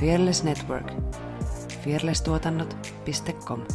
Fearless 0.00 0.42
Network. 0.44 0.90
fearlesstuotannot.com 1.84 3.66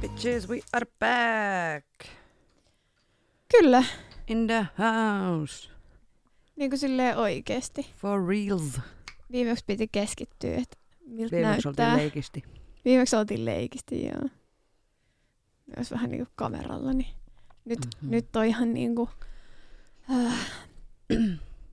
Bitches, 0.00 0.48
we 0.48 0.60
are 0.72 0.86
back! 1.00 1.86
Kyllä, 3.50 3.84
In 4.28 4.46
the 4.46 4.66
house! 4.78 5.68
niin 6.56 6.70
kuin 6.70 6.78
silleen 6.78 7.16
oikeesti. 7.16 7.86
For 7.96 8.26
reals! 8.28 8.80
Viimeksi 9.32 9.64
piti 9.66 9.88
keskittyä, 9.92 10.54
että 10.56 10.76
miltä 11.06 11.36
Viimeksi 11.36 11.64
näyttää. 11.66 11.86
oltiin 11.86 12.04
leikisti. 12.04 12.42
Viimeksi 12.84 13.16
oltiin 13.16 13.44
leikisti, 13.44 14.04
joo. 14.06 14.28
Myös 15.76 15.90
vähän 15.90 16.10
niinku 16.10 16.32
kameralla, 16.36 16.92
niin 16.92 17.08
nyt, 17.64 17.78
Mhm. 17.78 17.88
mm-hmm. 17.96 18.10
nyt 18.10 18.36
on 18.36 18.44
ihan 18.44 18.74
niinku... 18.74 19.08
Äh, 20.10 20.32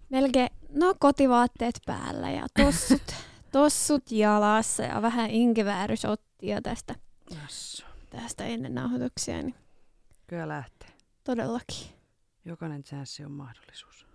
melkein, 0.09 0.49
no 0.73 0.95
kotivaatteet 0.99 1.79
päällä 1.85 2.31
ja 2.31 2.47
tossut, 2.63 3.01
tossut 3.51 4.11
jalassa 4.11 4.83
ja 4.83 5.01
vähän 5.01 5.29
inkiväärysottia 5.29 6.61
tästä, 6.61 6.95
Yes. 7.41 7.85
tästä 8.09 8.45
ennen 8.45 8.75
nauhoituksia, 8.75 9.41
niin 9.43 9.55
Kyllä 10.27 10.47
lähtee. 10.47 10.89
todellakin. 11.23 11.87
Jokainen 12.45 12.83
chanssi 12.83 13.25
on 13.25 13.31
mahdollisuus. 13.31 14.05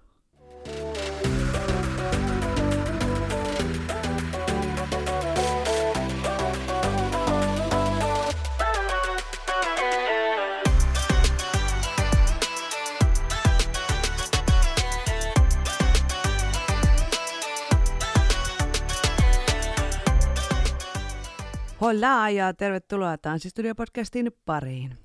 Hola 21.84 22.30
ja 22.30 22.54
tervetuloa 22.54 23.16
Tanssistudio-podcastin 23.16 24.32
pariin. 24.44 24.98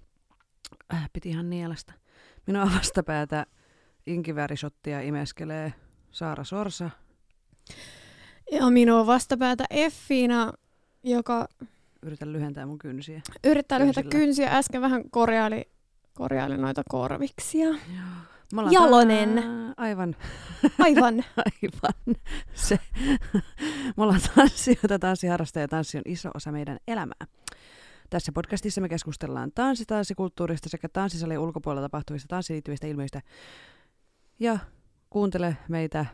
Äh, 0.93 1.09
piti 1.13 1.29
ihan 1.29 1.49
nielasta. 1.49 1.93
Minua 2.47 2.65
vastapäätä 2.77 3.45
inkiväärisottia 4.07 5.01
imeskelee 5.01 5.73
Saara 6.11 6.43
Sorsa. 6.43 6.89
Ja 8.51 8.69
minua 8.69 9.05
vastapäätä 9.05 9.63
Effiina, 9.69 10.53
joka 11.03 11.47
Yritän 12.03 12.33
lyhentää 12.33 12.65
mun 12.65 12.79
kynsiä. 12.79 13.21
yrittää 13.43 13.79
Kynsillä. 13.79 14.09
kynsiä. 14.09 14.57
Äsken 14.57 14.81
vähän 14.81 15.09
korjaili, 15.11 15.69
korjaili 16.13 16.57
noita 16.57 16.81
korviksia. 16.89 17.69
Me 18.53 18.59
ollaan 18.61 18.73
Jalonen. 18.73 19.33
tää- 19.35 19.73
Aivan, 19.77 20.15
Aivan. 20.79 21.23
aivan. 21.37 22.15
Se. 22.53 22.79
Me 23.97 24.03
ollaan 24.03 24.21
tanssijoita, 24.35 24.99
tanssiharrastajia 24.99 25.63
ja 25.63 25.67
tanssi 25.67 25.97
on 25.97 26.03
iso 26.05 26.29
osa 26.33 26.51
meidän 26.51 26.77
elämää. 26.87 27.27
Tässä 28.09 28.31
podcastissa 28.31 28.81
me 28.81 28.89
keskustellaan 28.89 29.51
tanssi, 29.55 29.85
tanssikulttuurista 29.85 30.69
sekä 30.69 30.89
tanssisalien 30.89 31.39
ulkopuolella 31.39 31.81
tapahtuvista 31.81 32.27
tanssiin 32.27 32.55
liittyvistä 32.55 32.87
ilmiöistä. 32.87 33.21
Ja 34.39 34.59
kuuntele 35.09 35.57
meitä 35.67 36.05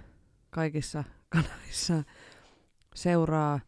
kaikissa 0.50 1.03
kanavissa. 1.30 2.03
Seuraa 2.95 3.59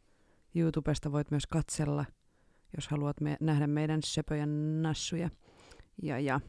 YouTubesta, 0.55 1.11
voit 1.11 1.31
myös 1.31 1.47
katsella, 1.47 2.05
jos 2.75 2.87
haluat 2.87 3.21
me- 3.21 3.37
nähdä 3.39 3.67
meidän 3.67 3.99
söpöjä 4.03 4.45
nassuja. 4.81 5.29
Ja, 6.03 6.19
ja 6.19 6.39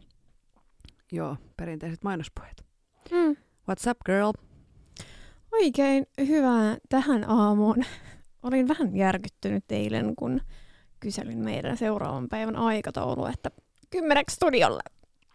joo, 1.13 1.37
perinteiset 1.57 2.05
mainospuheet. 2.05 2.65
Mm. 3.11 3.37
What's 3.71 3.91
up, 3.91 3.99
girl? 4.07 4.33
Oikein 5.53 6.07
hyvää 6.27 6.77
tähän 6.89 7.31
aamuun. 7.31 7.85
Olin 8.43 8.69
vähän 8.69 8.97
järkyttynyt 8.97 9.73
eilen, 9.73 10.17
kun 10.17 10.41
kyselin 11.01 11.39
meidän 11.39 11.77
seuraavan 11.77 12.29
päivän 12.29 12.57
aikataulua, 12.57 13.31
että 13.31 13.51
kymmeneksi 13.91 14.37
studiolle. 14.37 14.83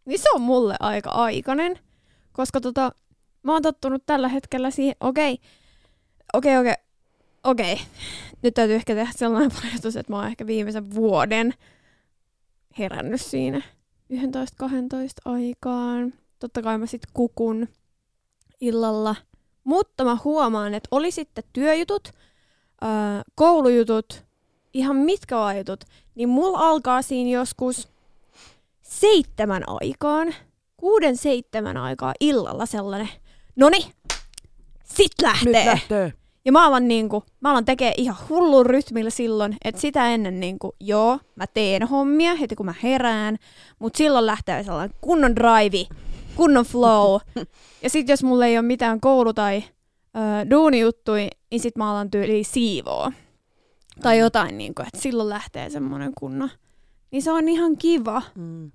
Niin 0.05 0.19
se 0.19 0.29
on 0.33 0.41
mulle 0.41 0.75
aika 0.79 1.09
aikainen, 1.09 1.79
koska 2.33 2.61
tota, 2.61 2.91
mä 3.43 3.53
oon 3.53 3.61
tottunut 3.61 4.05
tällä 4.05 4.27
hetkellä 4.27 4.71
siihen, 4.71 4.95
okei, 4.99 5.39
okei, 6.33 6.57
okei, 6.57 6.73
okei. 7.43 7.77
Nyt 8.41 8.53
täytyy 8.53 8.75
ehkä 8.75 8.95
tehdä 8.95 9.11
sellainen 9.15 9.51
paljastus, 9.61 9.95
että 9.95 10.13
mä 10.13 10.17
oon 10.17 10.27
ehkä 10.27 10.47
viimeisen 10.47 10.95
vuoden 10.95 11.53
herännyt 12.79 13.21
siinä 13.21 13.61
11-12 14.13 14.17
aikaan. 15.25 16.13
Totta 16.39 16.61
kai 16.61 16.77
mä 16.77 16.85
sit 16.85 17.01
kukun 17.13 17.67
illalla 18.61 19.15
mutta 19.63 20.03
mä 20.03 20.17
huomaan, 20.23 20.73
että 20.73 20.87
oli 20.91 21.11
sitten 21.11 21.43
työjutut, 21.53 22.11
koulujutut, 23.35 24.23
ihan 24.73 24.95
mitkä 24.95 25.37
vaan 25.37 25.55
niin 26.15 26.29
mulla 26.29 26.59
alkaa 26.59 27.01
siinä 27.01 27.29
joskus 27.29 27.87
seitsemän 28.81 29.63
aikaan, 29.67 30.35
kuuden 30.77 31.17
seitsemän 31.17 31.77
aikaa 31.77 32.13
illalla 32.19 32.65
sellainen, 32.65 33.09
noni, 33.55 33.91
sit 34.83 35.11
lähtee. 35.21 35.53
Nyt 35.53 35.65
lähtee. 35.65 36.13
Ja 36.45 36.51
mä 36.51 36.65
alan, 36.67 36.87
niinku, 36.87 37.23
mä 37.41 37.51
alan 37.51 37.65
tekee 37.65 37.93
ihan 37.97 38.15
hullun 38.29 38.65
rytmillä 38.65 39.09
silloin, 39.09 39.57
että 39.63 39.81
sitä 39.81 40.09
ennen 40.09 40.39
niinku, 40.39 40.75
joo, 40.79 41.19
mä 41.35 41.45
teen 41.53 41.87
hommia 41.87 42.35
heti 42.35 42.55
kun 42.55 42.65
mä 42.65 42.73
herään, 42.83 43.37
mutta 43.79 43.97
silloin 43.97 44.25
lähtee 44.25 44.63
sellainen 44.63 44.95
kunnon 45.01 45.35
drive, 45.35 45.87
kunnon 46.35 46.65
flow. 46.65 47.19
ja 47.83 47.89
sitten 47.89 48.13
jos 48.13 48.23
mulla 48.23 48.45
ei 48.45 48.57
ole 48.57 48.65
mitään 48.67 48.99
koulu- 49.01 49.33
tai 49.33 49.63
ö, 50.15 50.49
duunijuttui, 50.49 51.27
niin 51.51 51.59
sit 51.61 51.75
mä 51.77 51.91
alan 51.91 52.11
tyyliin 52.11 52.45
siivoo. 52.45 53.11
Tai 54.01 54.17
jotain, 54.19 54.57
niinku, 54.57 54.81
että 54.81 54.99
silloin 55.01 55.29
lähtee 55.29 55.69
semmoinen 55.69 56.11
kunnon. 56.17 56.49
Niin 57.11 57.23
se 57.23 57.31
on 57.31 57.49
ihan 57.49 57.77
kiva, 57.77 58.21
Mm. 58.35 58.71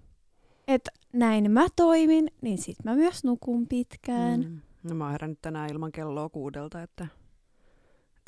että 0.68 0.90
näin 1.12 1.50
mä 1.50 1.66
toimin, 1.76 2.30
niin 2.40 2.58
sit 2.58 2.76
mä 2.84 2.94
myös 2.94 3.24
nukun 3.24 3.66
pitkään. 3.68 4.40
Mm. 4.40 4.60
No 4.82 4.94
mä 4.94 5.04
oon 5.04 5.12
herännyt 5.12 5.38
tänään 5.42 5.70
ilman 5.72 5.92
kelloa 5.92 6.28
kuudelta, 6.28 6.82
että 6.82 7.06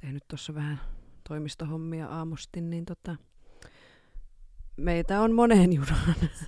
tehnyt 0.00 0.24
tuossa 0.28 0.54
vähän 0.54 0.80
toimistohommia 1.28 2.06
aamusti, 2.06 2.60
niin 2.60 2.84
tota, 2.84 3.16
meitä 4.76 5.20
on 5.20 5.32
moneen 5.34 5.72
junaan. 5.72 6.14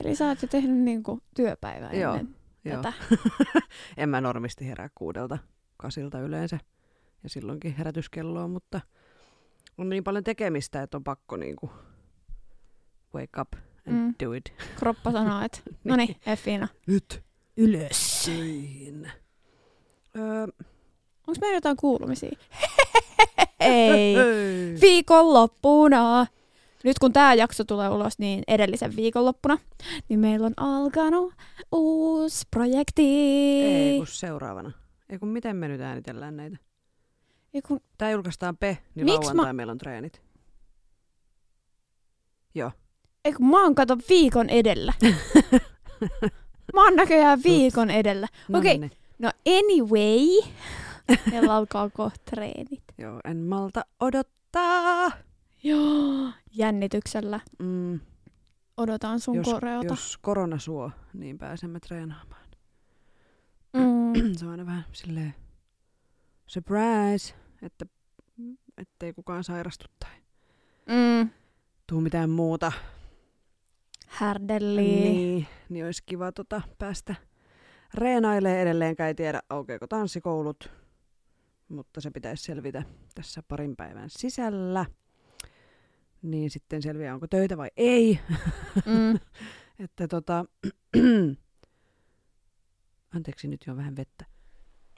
Eli 0.00 0.16
sä 0.16 0.26
oot 0.26 0.42
jo 0.42 0.48
tehnyt 0.48 0.76
niinku 0.76 1.22
työpäivää 1.34 1.92
Joo, 1.92 2.14
ennen 2.14 2.36
Joo. 2.64 2.82
tätä. 2.82 2.92
en 3.96 4.08
mä 4.08 4.20
normisti 4.20 4.66
herää 4.66 4.88
kuudelta, 4.94 5.38
kasilta 5.76 6.20
yleensä. 6.20 6.58
Ja 7.22 7.28
silloinkin 7.28 7.74
herätyskelloa, 7.76 8.48
mutta 8.48 8.80
on 9.78 9.88
niin 9.88 10.04
paljon 10.04 10.24
tekemistä, 10.24 10.82
että 10.82 10.96
on 10.96 11.04
pakko 11.04 11.36
niinku 11.36 11.70
wake 13.14 13.40
up 13.40 13.52
and 13.54 13.96
Mm. 13.96 14.14
do 14.24 14.32
it. 14.32 14.52
Kroppa 14.78 15.12
sanoo, 15.12 15.42
että 15.42 15.58
no 15.84 15.96
niin, 15.96 16.16
Effiina, 16.26 16.68
Nyt 16.86 17.22
ylös. 17.56 18.30
Öö, 20.16 20.46
Onko 21.28 21.38
meillä 21.40 21.56
jotain 21.56 21.76
kuulumisia? 21.76 22.38
Ei. 23.60 24.14
Viikonloppuna. 24.80 26.26
Nyt 26.84 26.98
kun 26.98 27.12
tämä 27.12 27.34
jakso 27.34 27.64
tulee 27.64 27.88
ulos, 27.88 28.18
niin 28.18 28.42
edellisen 28.48 28.96
viikonloppuna, 28.96 29.58
niin 30.08 30.20
meillä 30.20 30.46
on 30.46 30.52
alkanut 30.56 31.32
uusi 31.72 32.46
projekti. 32.50 33.02
Ei 33.62 33.98
kun 33.98 34.06
seuraavana. 34.06 34.72
Ei 35.08 35.18
kun 35.18 35.28
miten 35.28 35.56
me 35.56 35.68
nyt 35.68 35.80
äänitellään 35.80 36.36
näitä? 36.36 36.56
Ei 37.54 37.62
kun, 37.62 37.80
Tää 37.98 38.10
julkaistaan 38.10 38.56
pe, 38.56 38.78
niin 38.94 39.04
Miks 39.04 39.18
lauantai 39.18 39.46
mä- 39.46 39.52
meillä 39.52 39.70
on 39.70 39.78
treenit. 39.78 40.22
Joo. 42.54 42.70
ei 43.24 43.32
kun 43.32 43.46
mä 43.50 43.62
oon 43.62 43.74
kato 43.74 43.96
viikon 44.08 44.48
edellä. 44.50 44.92
mä 46.74 46.84
oon 46.84 46.96
näköjään 46.96 47.40
viikon 47.44 47.90
edellä. 47.90 48.28
No 48.48 48.58
Okei. 48.58 48.78
niin. 48.78 48.90
No 49.18 49.30
anyway, 49.58 50.52
meillä 51.30 51.54
alkaa 51.56 51.90
kohta 51.90 52.20
treenit. 52.30 52.84
Joo, 52.98 53.20
en 53.24 53.36
malta 53.36 53.84
odottaa. 54.00 55.10
Joo, 55.62 56.28
jännityksellä 56.50 57.40
Mm, 57.58 58.00
odotan 58.76 59.20
sun 59.20 59.34
jos, 59.36 59.46
koreota. 59.48 59.86
jos 59.92 60.18
korona 60.18 60.58
suo, 60.58 60.90
niin 61.14 61.38
pääsemme 61.38 61.80
treenaamaan. 61.80 62.48
Mm. 63.72 64.12
Se 64.38 64.44
on 64.44 64.50
aina 64.50 64.66
vähän 64.66 64.84
silleen 64.92 65.34
surprise, 66.46 67.34
että 67.62 67.86
ettei 68.78 69.12
kukaan 69.12 69.44
sairastu 69.44 69.86
tai 70.00 70.10
Mm. 70.88 71.30
tuu 71.86 72.00
mitään 72.00 72.30
muuta. 72.30 72.72
Härdelli. 74.06 74.80
Niin, 74.82 75.46
niin 75.68 75.84
olisi 75.84 76.02
kiva 76.06 76.32
tota, 76.32 76.62
päästä 76.78 77.14
reenailee 77.94 78.62
edelleenkään. 78.62 79.08
Ei 79.08 79.14
tiedä, 79.14 79.42
aukeako 79.50 79.86
tanssikoulut, 79.86 80.70
mutta 81.68 82.00
se 82.00 82.10
pitäisi 82.10 82.44
selvitä 82.44 82.82
tässä 83.14 83.42
parin 83.48 83.76
päivän 83.76 84.10
sisällä. 84.10 84.86
niin 86.22 86.50
sitten 86.50 86.82
selviää, 86.82 87.14
onko 87.14 87.26
töitä 87.26 87.56
vai 87.56 87.68
ei. 87.76 88.18
Mm. 88.86 89.18
Että 89.84 90.08
tota... 90.08 90.44
Anteeksi, 93.16 93.48
nyt 93.48 93.60
jo 93.66 93.76
vähän 93.76 93.96
vettä. 93.96 94.24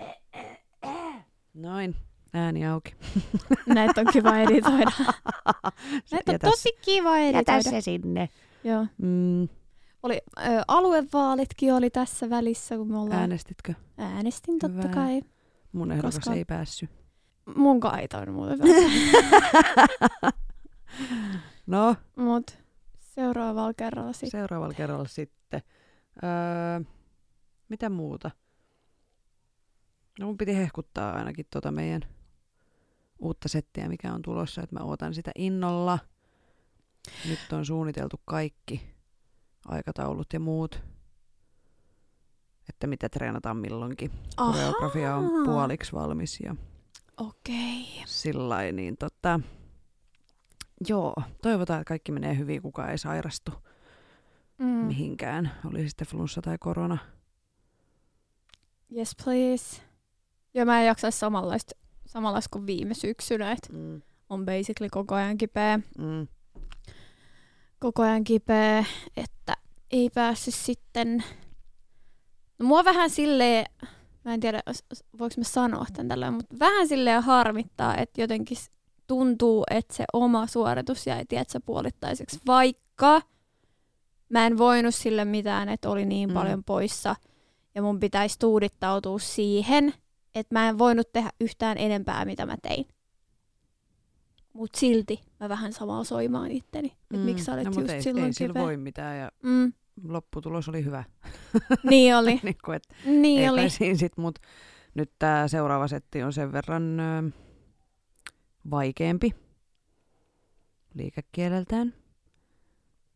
Noin, 1.55 1.97
ääni 2.33 2.67
auki. 2.67 2.95
Näitä 3.75 4.01
on 4.01 4.07
kiva 4.13 4.37
editoida. 4.39 4.91
Näitä 6.13 6.31
on 6.31 6.35
Jätä 6.35 6.39
tosi 6.51 6.69
kiva 6.85 7.19
editoida. 7.19 7.63
se 7.63 7.81
sinne. 7.81 8.29
Joo. 8.65 8.87
Mm, 8.99 9.49
Oli, 10.03 10.21
ö, 10.39 10.41
aluevaalitkin 10.69 11.75
oli 11.75 11.91
tässä 11.91 12.31
välissä, 12.31 12.77
kun 12.77 12.91
me 12.91 12.99
ollaan... 12.99 13.21
äänestitkö? 13.21 13.75
Äänestin 13.99 14.59
totta 14.59 14.77
Hyvä. 14.83 14.95
kai. 14.95 15.23
Mun 15.73 15.93
ehdokas 15.93 16.15
Koska- 16.15 16.35
ei 16.35 16.45
päässyt. 16.45 16.91
Mun 17.57 17.81
kaita 17.81 18.19
on 18.19 18.33
muuten. 18.33 18.59
No, 21.67 21.97
Mut 22.17 22.59
seuraavalla 23.01 23.75
kerralla 23.75 24.13
sitten. 24.13 24.31
seuraavalla 24.31 24.75
kerralla 24.75 25.09
sitten. 25.09 25.63
Öö, 26.25 26.81
mitä 27.69 27.91
muuta? 27.91 28.31
No 30.21 30.27
mun 30.27 30.39
piti 30.39 30.57
hehkuttaa 30.57 31.13
ainakin 31.13 31.47
tota 31.51 31.73
meidän 31.73 32.03
uutta 33.19 33.49
settiä, 33.49 33.89
mikä 33.89 34.13
on 34.15 34.23
tulossa, 34.23 34.63
että 34.63 34.77
mä 34.79 34.85
ootan 34.85 35.15
sitä 35.15 35.31
innolla. 35.39 35.99
Nyt 37.29 37.53
on 37.53 37.67
suunniteltu 37.67 38.21
kaikki 38.25 38.95
aikataulut 39.69 40.33
ja 40.33 40.41
muut, 40.41 40.83
että 42.71 42.87
mitä 42.87 43.09
treenataan 43.09 43.57
milloinkin. 43.57 44.11
Koreografia 44.37 45.17
on 45.17 45.25
Ahaa. 45.25 45.45
puoliksi 45.45 45.93
valmis 45.93 46.41
ja 46.41 46.57
Okei. 47.17 48.03
sillä 48.07 48.63
niin 48.73 48.97
tota, 48.97 49.41
joo, 50.89 51.15
toivotaan, 51.43 51.81
että 51.81 51.89
kaikki 51.89 52.13
menee 52.13 52.39
hyvin, 52.39 52.63
kukaan 52.63 52.91
ei 52.91 52.99
sairastu 52.99 53.53
Mm. 54.59 54.67
mihinkään, 54.67 55.53
oli 55.65 55.89
sitten 55.89 56.07
flunssa 56.07 56.43
tai 56.43 56.57
korona. 56.61 56.99
Yes, 58.97 59.17
please. 59.25 59.83
Ja 60.55 60.65
mä 60.67 60.81
en 60.81 60.87
jaksaisi 60.87 61.19
samanlaista, 61.19 61.75
samanlaista 62.07 62.49
kuin 62.53 62.67
viime 62.67 62.95
syksynä, 62.95 63.53
että 63.53 63.73
Mm. 63.73 64.03
on 64.31 64.45
basically 64.45 64.89
koko 64.91 65.15
ajan 65.15 65.39
kipeä. 65.39 65.81
Mm. 65.99 66.29
Koko 67.79 68.03
ajan 68.03 68.25
kipeä, 68.25 68.85
että 69.17 69.57
ei 69.91 70.11
päässyt 70.15 70.55
sitten... 70.55 71.25
No 72.61 72.67
mua 72.67 72.85
vähän 72.85 73.11
silleen, 73.11 73.67
mä 74.25 74.35
en 74.35 74.41
tiedä 74.41 74.63
voiko 75.19 75.35
mä 75.39 75.45
sanoa 75.45 75.87
tän 75.93 76.09
tällä, 76.09 76.31
mutta 76.31 76.59
vähän 76.59 76.89
silleen 76.89 77.23
harmittaa, 77.23 77.97
että 77.97 78.21
jotenkin 78.21 78.57
tuntuu, 79.07 79.65
että 79.71 79.95
se 79.97 80.05
oma 80.13 80.47
suoritus 80.47 81.07
jäi 81.07 81.25
tietsä 81.29 81.61
puolittaiseksi, 81.61 82.39
vaikka 82.47 83.23
mä 84.29 84.47
en 84.47 84.59
voinut 84.59 84.95
sille 84.95 85.25
mitään, 85.25 85.69
että 85.69 85.91
oli 85.91 86.05
niin 86.07 86.29
Mm. 86.29 86.35
paljon 86.35 86.65
poissa 86.65 87.17
ja 87.75 87.83
mun 87.83 88.01
pitäisi 88.01 88.39
tuudittautua 88.39 89.19
siihen, 89.19 89.95
että 90.35 90.55
mä 90.55 90.69
en 90.69 90.79
voinut 90.79 91.13
tehdä 91.13 91.31
yhtään 91.41 91.79
enempää, 91.79 92.25
mitä 92.25 92.47
mä 92.47 92.57
tein. 92.63 92.85
Mut 94.53 94.71
silti 94.75 95.21
mä 95.41 95.49
vähän 95.49 95.73
samaa 95.73 96.05
soimaan 96.05 96.51
itteni, 96.51 96.89
että 96.89 97.17
Mm. 97.17 97.21
miksi 97.21 97.45
sä 97.45 97.53
olet 97.53 97.65
no, 97.65 97.73
just 97.81 97.91
ei, 97.91 98.03
silloin 98.03 98.27
ei 98.27 98.33
sillä 98.33 98.49
kipeä. 98.49 98.63
voi 98.63 98.77
mitään 98.77 99.19
ja 99.19 99.31
Mm, 99.43 99.73
lopputulos 100.09 100.69
oli 100.69 100.85
hyvä. 100.85 101.05
niin 101.91 102.17
oli, 102.17 102.41
niin 102.43 102.57
kuin, 102.65 102.77
et 102.77 102.89
niin 103.05 103.43
ei 103.43 103.49
oli. 103.49 103.71
siinä 103.71 103.99
sit, 103.99 104.17
mut 104.17 104.39
nyt 104.95 105.13
tämä 105.19 105.49
seuraava 105.49 105.89
setti 105.89 106.23
on 106.23 106.33
sen 106.33 106.53
verran 106.53 107.01
ö, 107.01 107.31
vaikeampi 108.71 109.35
liikekieleltään. 110.95 111.95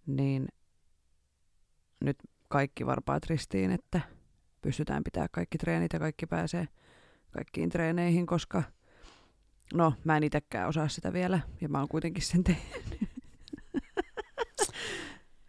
Niin 0.06 0.48
nyt 2.00 2.16
kaikki 2.48 2.86
varpaat 2.86 3.26
ristiin, 3.26 3.70
että 3.70 4.00
pystytään 4.62 5.04
pitää 5.04 5.26
kaikki 5.28 5.58
treenit 5.58 5.92
ja 5.92 5.98
kaikki 5.98 6.26
pääsee 6.26 6.68
kaikkiin 7.30 7.70
treeneihin, 7.70 8.26
koska 8.26 8.62
no 9.74 9.94
mä 10.04 10.16
en 10.16 10.22
itekään 10.22 10.68
osaa 10.68 10.88
sitä 10.88 11.12
vielä 11.12 11.40
ja 11.60 11.68
mä 11.68 11.78
oon 11.78 11.88
kuitenkin 11.88 12.22
sen 12.22 12.44
tehnyt. 12.44 13.13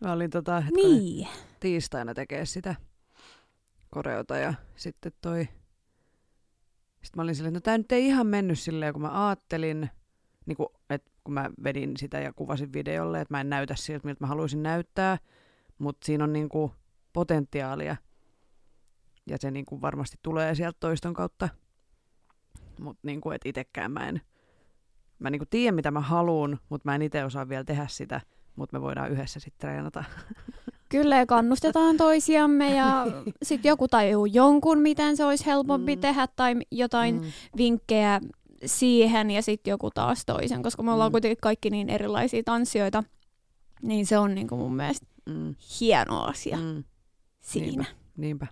Mä 0.06 0.12
olin 0.13 0.30
tota, 0.30 0.63
Niin. 0.75 1.28
tiistaina 1.60 2.13
tekee 2.13 2.46
sitä 2.46 2.75
koreota 3.90 4.38
ja 4.38 4.54
sitten 4.75 5.12
toi... 5.22 5.48
Sitten 6.94 7.16
mä 7.16 7.24
olin 7.24 7.36
silleen, 7.36 7.56
että 7.56 7.72
no 7.72 7.72
tää 7.72 7.78
nyt 7.78 7.92
ei 7.92 8.06
ihan 8.07 8.28
mennyt 8.28 8.60
silleen, 8.60 8.94
kun 8.94 9.02
mä 9.02 9.28
ajattelin, 9.28 9.90
niin 10.46 10.57
kun, 10.57 10.69
että 10.90 11.12
kun 11.24 11.34
mä 11.34 11.50
vedin 11.63 11.98
sitä 11.98 12.19
ja 12.19 12.34
kuvasin 12.34 12.74
videolle, 12.74 13.22
että 13.22 13.34
mä 13.34 13.42
en 13.42 13.50
näytä 13.50 13.75
siltä, 13.75 14.07
miltä 14.07 14.24
mä 14.24 14.28
haluaisin 14.28 14.63
näyttää, 14.63 15.18
mutta 15.78 16.06
siinä 16.06 16.24
on 16.24 16.34
niinku 16.34 16.74
potentiaalia. 17.13 17.96
Ja 19.28 19.38
se 19.40 19.52
niinku 19.52 19.81
varmasti 19.81 20.18
tulee 20.22 20.56
sieltä 20.56 20.78
toiston 20.80 21.13
kautta, 21.13 21.50
mutta 22.80 23.00
niinku, 23.04 23.31
et 23.31 23.42
itekään 23.46 23.92
mä 23.92 24.07
en, 24.07 24.22
mä 25.19 25.30
niinku 25.30 25.46
tiedän 25.50 25.75
mitä 25.75 25.92
mä 25.92 26.02
haluan, 26.02 26.60
mutta 26.69 26.90
mä 26.90 26.96
en 26.96 27.02
itse 27.02 27.24
osaa 27.24 27.50
vielä 27.50 27.63
tehdä 27.63 27.88
sitä, 27.90 28.22
mutta 28.56 28.78
me 28.78 28.81
voidaan 28.81 29.12
yhdessä 29.12 29.40
sitten 29.40 29.69
treenata. 29.69 30.04
Kyllä 30.90 31.18
ja 31.18 31.25
kannustetaan 31.25 31.98
toisiamme 31.98 32.75
ja 32.75 33.06
sitten 33.44 33.69
joku 33.69 33.88
tajuu 33.88 34.25
jonkun, 34.25 34.80
miten 34.80 35.18
se 35.18 35.25
olisi 35.25 35.46
helpompi 35.46 35.96
Mm. 35.96 36.02
tehdä 36.02 36.28
tai 36.36 36.56
jotain 36.72 37.16
Mm. 37.22 37.31
vinkkejä 37.57 38.22
siihen 38.66 39.31
ja 39.31 39.42
sitten 39.42 39.72
joku 39.72 39.90
taas 39.94 40.25
toisen, 40.25 40.63
koska 40.63 40.84
me 40.84 40.92
ollaan 40.92 41.10
Mm. 41.10 41.12
kuitenkin 41.12 41.38
kaikki 41.42 41.69
niin 41.69 41.90
erilaisia 41.90 42.42
tanssijoita, 42.46 43.04
niin 43.81 44.06
se 44.06 44.18
on 44.18 44.36
niinku 44.36 44.56
mun 44.57 44.75
mielestä 44.75 45.06
Mm. 45.25 45.56
hieno 45.80 46.24
asia 46.24 46.57
Mm. 46.57 46.84
siinä. 47.42 47.86
Niinpä. 48.18 48.48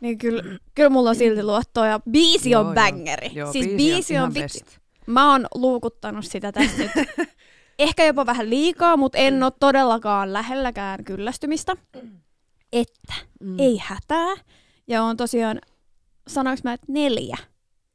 Niin 0.00 0.18
kyllä, 0.18 0.42
kyllä 0.74 0.90
mulla 0.90 1.10
on 1.10 1.16
silti 1.16 1.42
luottoa 1.42 1.86
ja 1.86 2.00
biisi 2.10 2.50
Joo, 2.50 2.60
on 2.60 2.66
joo. 2.66 2.74
bangeri. 2.74 3.30
Joo, 3.34 3.52
siis 3.52 3.66
biisi 3.66 4.18
on 4.18 4.32
biisi 4.32 4.58
on, 4.58 4.64
vitsi. 4.64 4.64
Mä 5.06 5.32
oon 5.32 5.46
luukuttanut 5.54 6.24
sitä 6.24 6.52
tästä 6.52 6.78
nyt 6.82 6.90
ehkä 7.82 8.04
jopa 8.04 8.26
vähän 8.26 8.50
liikaa, 8.50 8.96
mutta 8.96 9.18
en 9.18 9.42
ole 9.42 9.52
todellakaan 9.60 10.32
lähelläkään 10.32 11.04
kyllästymistä. 11.04 11.76
Että 12.72 13.14
Mm. 13.40 13.58
ei 13.58 13.80
hätää. 13.82 14.34
Ja 14.88 15.02
on 15.02 15.16
tosiaan, 15.16 15.60
sanoinko 16.28 16.60
mä, 16.64 16.72
että 16.72 16.86
neljä 16.92 17.36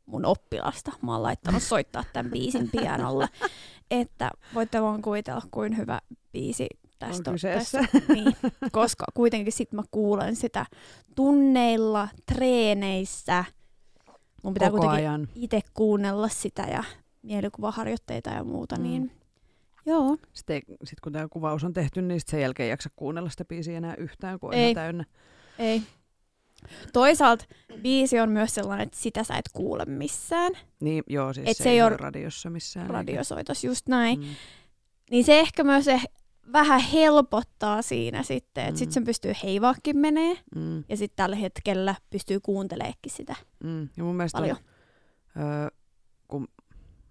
mun 0.05 0.25
oppilasta. 0.25 0.91
Mä 1.01 1.11
oon 1.13 1.23
laittanut 1.23 1.63
soittaa 1.73 2.03
tämän 2.13 2.31
biisin 2.31 2.69
pianolla. 2.71 3.27
Että 3.91 4.31
voitte 4.53 4.81
vaan 4.81 5.01
kuvitella, 5.01 5.41
kuin 5.51 5.77
hyvä 5.77 5.99
biisi 6.31 6.67
tästä 6.99 7.29
On 7.31 7.33
kyseessä. 7.35 7.79
Tästä, 7.91 8.13
niin, 8.13 8.35
koska 8.71 9.05
kuitenkin 9.13 9.53
sit 9.53 9.71
mä 9.73 9.83
kuulen 9.91 10.35
sitä 10.35 10.65
tunneilla, 11.15 12.07
treeneissä. 12.33 13.45
Mun 14.43 14.53
pitää 14.53 14.69
Koko 14.71 14.87
kuitenkin 14.87 15.29
itse 15.35 15.61
kuunnella 15.73 16.29
sitä 16.29 16.61
ja 16.61 16.83
mielikuvaharjoitteita 17.21 18.29
ja 18.29 18.43
muuta, 18.43 18.75
Mm. 18.75 18.81
mm. 18.81 18.87
niin 18.89 19.11
joo. 19.85 20.17
Sitten 20.33 20.61
sit 20.83 20.99
kun 20.99 21.11
tämä 21.13 21.27
kuvaus 21.29 21.63
on 21.63 21.73
tehty, 21.73 22.01
niin 22.01 22.19
sit 22.19 22.29
sen 22.29 22.41
jälkeen 22.41 22.65
ei 22.65 22.69
jaksa 22.69 22.89
kuunnella 22.95 23.29
sitä 23.29 23.45
biisiä 23.45 23.77
enää 23.77 23.95
yhtään, 23.95 24.39
kun 24.39 24.49
on 24.49 24.53
Ei. 24.55 24.73
täynnä. 24.75 25.05
Ei. 25.59 25.81
Toisaalta 26.93 27.45
biisi 27.81 28.19
on 28.19 28.29
myös 28.29 28.55
sellainen, 28.55 28.83
että 28.85 28.97
sitä 28.97 29.23
sä 29.23 29.37
et 29.37 29.49
kuule 29.53 29.85
missään. 29.85 30.53
Niin, 30.79 31.03
joo, 31.07 31.33
siis 31.33 31.47
Et 31.49 31.57
se, 31.57 31.63
se 31.63 31.69
ei 31.69 31.81
ole 31.81 31.97
radiossa 31.97 32.49
missään. 32.49 32.89
Radiosoitos 32.89 33.63
just 33.63 33.87
näin. 33.89 34.19
Mm. 34.19 34.25
Niin 35.11 35.23
se 35.23 35.39
ehkä 35.39 35.63
myös 35.63 35.87
eh, 35.87 36.03
vähän 36.53 36.79
helpottaa 36.81 37.81
siinä 37.81 38.23
sitten, 38.23 38.63
että 38.63 38.71
Mm. 38.73 38.77
sit 38.77 38.91
sen 38.91 39.03
pystyy 39.03 39.33
heivaakin 39.43 39.97
menee. 39.97 40.37
Mm. 40.55 40.83
Ja 40.89 40.97
sitten 40.97 41.15
tällä 41.15 41.35
hetkellä 41.35 41.95
pystyy 42.09 42.39
kuunteleekin 42.39 43.11
sitä 43.11 43.35
Mm. 43.63 43.89
Ja 43.97 44.03
mun 44.03 44.15
mielestä 44.15 44.37
paljon. 44.37 44.57
on, 45.35 45.43
öö, 45.43 45.67
kun, 46.27 46.47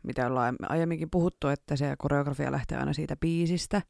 mitä 0.04 0.26
ollaan 0.26 0.56
aiemminkin 0.68 1.10
puhuttu, 1.10 1.48
että 1.48 1.76
se 1.76 1.94
koreografia 1.98 2.52
lähtee 2.52 2.78
aina 2.78 2.92
siitä 2.92 3.16
biisistä, 3.16 3.82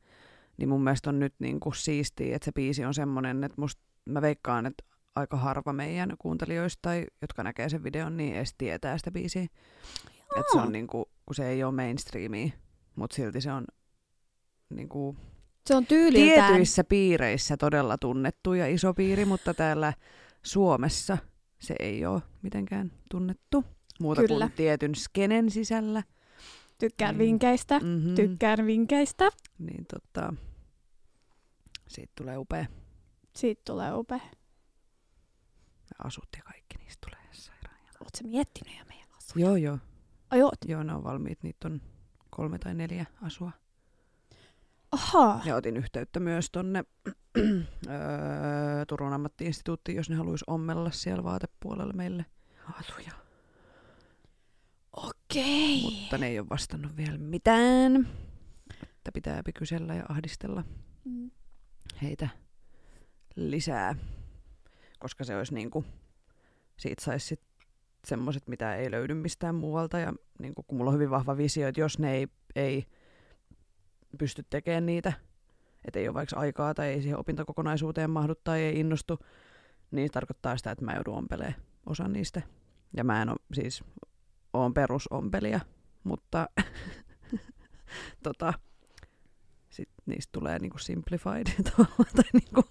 niin 0.57 0.69
mun 0.69 0.85
mielestä 0.85 1.11
on 1.11 1.19
nyt 1.19 1.35
niin 1.39 1.61
kuin 1.61 1.75
siistiä, 1.75 2.37
että 2.37 2.45
se 2.45 2.53
biisi 2.53 2.85
on 2.85 2.95
semmoinen, 2.95 3.45
että 3.45 3.61
musta, 3.61 3.83
mä 4.05 4.23
veikkaan, 4.23 4.67
että 4.67 4.85
aika 5.17 5.37
harva 5.37 5.73
meidän 5.73 6.13
kuuntelijoista, 6.19 6.79
tai 6.83 7.07
jotka 7.23 7.43
näkee 7.43 7.69
sen 7.69 7.85
videon, 7.85 8.17
niin 8.17 8.35
edes 8.37 8.55
tietää 8.59 8.99
sitä 8.99 9.11
biisiä. 9.11 9.47
Että 10.37 10.53
se 10.53 10.59
on 10.59 10.73
niin 10.73 10.87
kuin, 10.87 11.05
kun 11.27 11.35
se 11.35 11.49
ei 11.49 11.65
ole 11.65 11.75
mainstreamia, 11.75 12.51
mutta 12.97 13.17
silti 13.17 13.41
se 13.41 13.53
on 13.53 13.65
niin 14.71 14.89
kuin 14.89 15.17
Se 15.67 15.75
on 15.75 15.87
tyyliltään. 15.87 16.49
tietyissä 16.49 16.85
piireissä 16.85 17.57
todella 17.57 17.99
tunnettu 17.99 18.55
ja 18.55 18.67
iso 18.67 18.95
piiri, 18.95 19.25
mutta 19.25 19.55
täällä 19.55 19.93
Suomessa 20.43 21.19
se 21.59 21.75
ei 21.79 22.07
ole 22.07 22.23
mitenkään 22.43 22.93
tunnettu. 23.11 23.65
Muuta 24.01 24.21
Kyllä. 24.21 24.47
kuin 24.47 24.57
tietyn 24.57 24.95
skenen 24.95 25.51
sisällä. 25.51 26.03
Tykkään 26.79 27.19
Niin. 27.19 27.27
vinkeistä. 27.29 27.79
Mm-hmm. 27.79 28.15
Tykkään 28.15 28.67
vinkeistä. 28.67 29.29
Niin 29.59 29.87
tota, 29.87 30.35
siitä 31.89 32.13
tulee 32.17 32.39
upea. 32.39 32.67
Siitä 33.37 33.63
tulee 33.65 33.95
upea. 33.95 34.21
Ja 35.91 35.97
asut 36.05 36.29
ja 36.37 36.43
kaikki 36.43 36.77
niistä 36.79 37.07
tulee 37.11 37.25
sairaan. 37.33 37.77
Oletko 38.01 38.19
miettinyt 38.23 38.79
jo 38.79 38.85
meidän 38.89 39.09
asuja? 39.17 39.47
Joo, 39.47 39.57
joo. 39.57 39.79
Ai 40.31 40.43
oot. 40.43 40.59
Joo, 40.67 40.83
ne 40.83 40.95
on 40.95 41.05
valmiit. 41.05 41.43
Niitä 41.43 41.69
on 41.69 41.81
kolme 42.31 42.59
tai 42.59 42.75
neljä 42.75 43.07
asua. 43.23 43.51
Ahaa. 44.93 45.43
Ja 45.45 45.57
otin 45.57 45.77
yhteyttä 45.77 46.21
myös 46.21 46.51
tonne 46.53 46.85
öö, 47.89 48.85
Turun 48.89 49.13
ammattiinstituuttiin, 49.13 49.97
jos 49.97 50.11
ne 50.11 50.17
haluaisi 50.17 50.45
ommella 50.47 50.91
siellä 50.91 51.25
vaatepuolella 51.25 51.93
meille 51.93 52.25
atuja. 52.81 53.13
Okei. 55.35 55.83
Mutta 55.83 56.19
ne 56.19 56.27
ei 56.27 56.39
ole 56.39 56.49
vastannut 56.51 56.97
vielä 56.97 57.19
mitään. 57.19 58.09
Että 58.83 59.13
pitää 59.15 59.43
kysellä 59.55 59.95
ja 59.95 60.05
ahdistella 60.09 60.65
Mm. 61.05 61.31
heitä 62.03 62.29
lisää. 63.37 63.95
Koska 64.99 65.25
se 65.25 65.37
olisi 65.37 65.55
niinku, 65.55 65.85
siitä 66.77 67.05
saisi 67.05 67.27
sit 67.27 67.41
semmoiset, 68.07 68.49
mitä 68.49 68.77
ei 68.77 68.91
löydy 68.91 69.15
mistään 69.15 69.55
muualta. 69.55 69.99
Ja 69.99 70.13
niinku, 70.39 70.63
kun 70.63 70.79
mulla 70.79 70.91
on 70.91 70.95
hyvin 70.95 71.11
vahva 71.11 71.37
visio, 71.37 71.69
että 71.69 71.81
jos 71.81 71.99
ne 71.99 72.15
ei, 72.15 72.29
ei 72.57 72.85
pysty 74.19 74.45
tekemään 74.51 74.87
niitä, 74.87 75.13
että 75.85 75.99
ei 75.99 76.09
ole 76.09 76.15
vaikka 76.15 76.37
aikaa 76.37 76.75
tai 76.75 76.89
ei 76.89 77.03
siihen 77.03 77.19
opintokokonaisuuteen 77.19 78.11
mahdu 78.11 78.35
tai 78.35 78.61
ei 78.61 78.81
innostu, 78.81 79.19
niin 79.91 80.09
se 80.09 80.13
tarkoittaa 80.13 80.57
sitä, 80.57 80.71
että 80.71 80.85
mä 80.85 80.95
joudun 80.95 81.15
ompeleen 81.19 81.55
osan 81.87 82.13
niistä. 82.13 82.43
Ja 82.97 83.05
mä 83.05 83.23
en 83.23 83.29
ole 83.29 83.39
siis, 83.53 83.85
oon 84.55 84.75
perusompelija, 84.75 85.61
mutta 86.05 86.49
tota, 88.23 88.53
sit 89.71 89.89
niistä 90.07 90.33
tulee 90.33 90.59
niinku 90.59 90.79
simplified 90.79 91.47
tai, 92.17 92.25
niinku, 92.33 92.63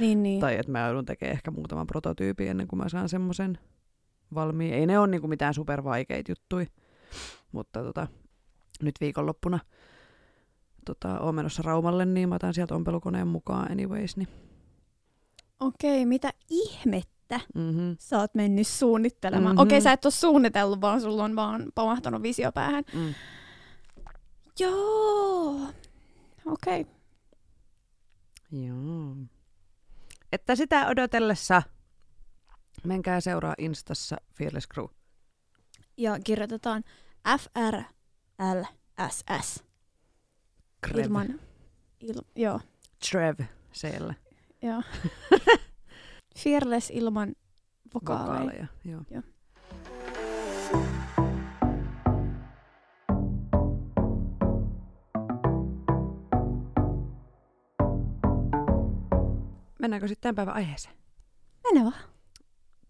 Niin, 0.00 0.22
niin. 0.22 0.40
tai 0.40 0.56
että 0.56 0.72
mä 0.72 0.86
joudun 0.86 1.04
tekemään 1.04 1.32
ehkä 1.32 1.50
muutaman 1.50 1.86
prototyypin 1.86 2.48
ennen 2.48 2.68
kuin 2.68 2.78
mä 2.78 2.88
saan 2.88 3.08
semmoisen 3.08 3.58
valmiin. 4.34 4.74
Ei 4.74 4.86
ne 4.86 4.98
ole 4.98 5.06
niinku 5.06 5.28
mitään 5.28 5.54
supervaikeita 5.54 6.30
juttuja, 6.30 6.66
mutta 7.52 7.82
tota, 7.82 8.06
nyt 8.82 8.94
viikonloppuna 9.00 9.58
tota, 10.84 11.20
oon 11.20 11.34
menossa 11.34 11.62
Raumalle, 11.62 12.06
niin 12.06 12.28
mä 12.28 12.34
otan 12.34 12.54
sieltä 12.54 12.74
ompelukoneen 12.74 13.28
mukaan 13.28 13.72
anyways. 13.72 14.16
Niin. 14.16 14.28
Okei, 15.60 16.06
mitä 16.06 16.32
ihmettä 16.50 17.19
Mm-hmm. 17.54 17.96
sä 17.98 18.18
oot 18.18 18.34
mennyt 18.34 18.66
suunnittelemaan? 18.66 19.54
Mhm. 19.56 19.62
Okei, 19.62 19.80
sä 19.80 19.92
et 19.92 20.04
ole 20.04 20.12
suunnitellut, 20.12 20.80
vaan 20.80 21.00
sulla 21.00 21.24
on 21.24 21.36
vaan 21.36 21.66
pamahtanut 21.74 22.22
visio 22.22 22.52
päähän. 22.52 22.84
Mm. 22.92 23.14
Joo. 24.58 25.60
Okei. 26.46 26.86
Joo. 28.52 29.16
Että 30.32 30.56
sitä 30.56 30.86
odotellessa 30.88 31.62
menkää 32.84 33.20
seuraa 33.20 33.54
Instassa 33.58 34.16
Fearless 34.34 34.68
Crew. 34.74 34.86
Ja 35.96 36.18
kirjoitetaan 36.24 36.84
FRLSS. 37.38 39.64
Krev. 40.80 41.04
Ilman, 41.04 41.40
il, 42.00 42.20
joo, 42.36 42.60
Trev 43.10 43.40
siellä. 43.72 44.14
joo. 44.62 44.82
Fearless 46.38 46.90
ilman 46.90 47.34
vokaaleja. 47.94 48.40
Vokaaleja. 48.40 48.66
Joo. 48.84 49.00
Joo. 49.10 49.22
Mennäänkö 59.78 60.08
sitten 60.08 60.22
tämän 60.22 60.34
päivän 60.34 60.54
aiheeseen? 60.54 60.94
Mene 61.64 61.84
vaan. 61.84 62.10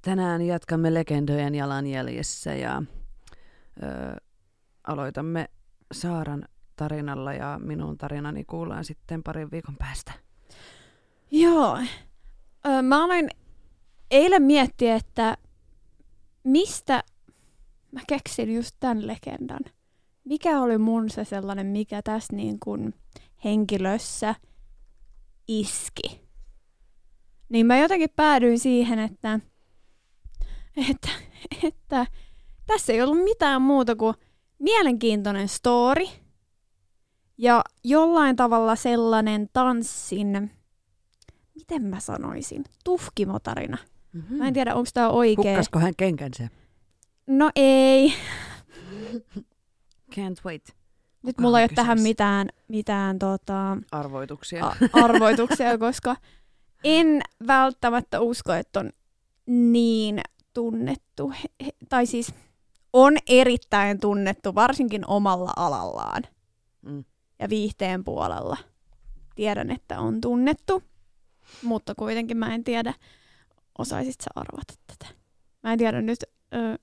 Tänään 0.02 0.42
jatkamme 0.42 0.94
legendojen 0.94 1.54
jalanjäljessä 1.54 2.54
ja 2.54 2.82
ö, 3.82 4.16
aloitamme 4.84 5.48
Saaran 5.92 6.44
tarinalla 6.76 7.32
ja 7.32 7.60
minun 7.62 7.98
tarinani 7.98 8.44
kuullaan 8.44 8.84
sitten 8.84 9.22
parin 9.22 9.50
viikon 9.50 9.76
päästä. 9.76 10.12
Joo. 11.30 11.78
Ö, 12.66 12.82
mä 12.82 13.04
aloin 13.04 13.28
eilen 14.10 14.42
miettiä, 14.42 14.94
että 14.94 15.36
mistä 16.44 17.04
mä 17.92 18.00
keksin 18.08 18.54
just 18.54 18.76
tämän 18.80 19.06
legendan. 19.06 19.60
Mikä 20.24 20.60
oli 20.60 20.78
mun 20.78 21.10
se 21.10 21.24
sellainen, 21.24 21.66
mikä 21.66 22.02
tässä 22.02 22.36
niin 22.36 22.60
kuin 22.60 22.94
henkilössä 23.44 24.34
iski. 25.48 26.20
Niin 27.48 27.66
mä 27.66 27.78
jotenkin 27.78 28.10
päädyin 28.16 28.58
siihen, 28.58 28.98
että, 28.98 29.40
että, 30.90 31.08
että 31.62 32.06
tässä 32.66 32.92
ei 32.92 33.02
ollut 33.02 33.24
mitään 33.24 33.62
muuta 33.62 33.96
kuin 33.96 34.14
mielenkiintoinen 34.58 35.48
story 35.48 36.04
ja 37.38 37.64
jollain 37.84 38.36
tavalla 38.36 38.76
sellainen 38.76 39.48
tanssin, 39.52 40.50
miten 41.60 41.82
mä 41.82 42.00
sanoisin, 42.00 42.64
tuhkimotarina. 42.84 43.78
Mm-hmm. 44.12 44.36
Mä 44.38 44.48
en 44.48 44.54
tiedä, 44.54 44.74
onko 44.74 44.90
tämä 44.94 45.08
oikein. 45.08 45.48
Hukkasko 45.48 45.78
hän 45.78 45.92
kenkänsä? 45.96 46.48
No 47.26 47.50
ei. 47.56 48.12
Can't 50.14 50.44
wait. 50.44 50.76
Nyt 51.22 51.36
Kuka 51.36 51.42
mulla 51.42 51.56
on 51.56 51.60
ei 51.60 51.64
ole 51.64 51.74
tähän 51.74 52.00
mitään, 52.00 52.48
mitään 52.68 53.18
tota, 53.18 53.76
Arvoituksia. 53.92 54.66
a- 54.66 54.76
arvoituksia, 54.92 55.78
koska 55.88 56.16
en 56.84 57.22
välttämättä 57.46 58.20
usko, 58.20 58.52
että 58.52 58.80
on 58.80 58.90
niin 59.46 60.20
tunnettu. 60.54 61.30
He, 61.30 61.66
he, 61.66 61.70
tai 61.88 62.06
siis 62.06 62.34
on 62.92 63.16
erittäin 63.28 64.00
tunnettu, 64.00 64.54
varsinkin 64.54 65.06
omalla 65.06 65.52
alallaan 65.56 66.22
Mm. 66.82 67.04
ja 67.38 67.48
viihteen 67.48 68.04
puolella. 68.04 68.56
Tiedän, 69.34 69.70
että 69.70 70.00
on 70.00 70.20
tunnettu, 70.20 70.82
mutta 71.62 71.94
kuitenkin 71.94 72.36
mä 72.36 72.54
en 72.54 72.64
tiedä, 72.64 72.94
osaisit 73.78 74.20
sä 74.20 74.30
arvata 74.34 74.74
tätä. 74.86 75.14
Mä 75.62 75.72
en 75.72 75.78
tiedä 75.78 76.02
nyt, 76.02 76.18
ö, 76.54 76.78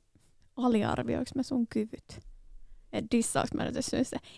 aliarvioinko 0.55 1.31
mä 1.35 1.43
sun 1.43 1.67
kyvyt. 1.67 2.19
Et 2.93 3.05
dissaaks 3.11 3.53
mä 3.53 3.65
nyt 3.65 3.75
jos 3.75 3.93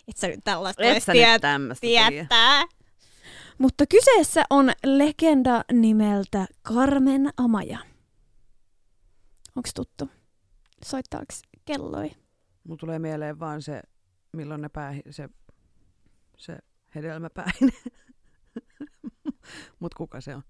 et 0.08 0.16
sä 0.16 0.28
nyt 0.28 0.40
tällaista 0.44 0.84
Et 0.84 1.02
sä 1.02 1.12
tiedä, 1.12 1.58
nyt 1.58 1.78
tietää. 1.80 2.64
Mutta 3.58 3.84
kyseessä 3.86 4.44
on 4.50 4.70
legenda 4.84 5.64
nimeltä 5.72 6.46
Carmen 6.68 7.30
Amaja. 7.36 7.78
Onks 9.56 9.74
tuttu? 9.74 10.10
Soittaaks 10.84 11.42
kelloi? 11.64 12.10
Mulla 12.64 12.78
tulee 12.78 12.98
mieleen 12.98 13.40
vaan 13.40 13.62
se, 13.62 13.82
milloin 14.32 14.60
ne 14.60 14.68
pää, 14.68 14.94
se, 15.10 15.28
se 16.36 16.58
hedelmäpäin. 16.94 17.52
Mut 19.80 19.94
kuka 19.94 20.20
se 20.20 20.34
on? 20.36 20.42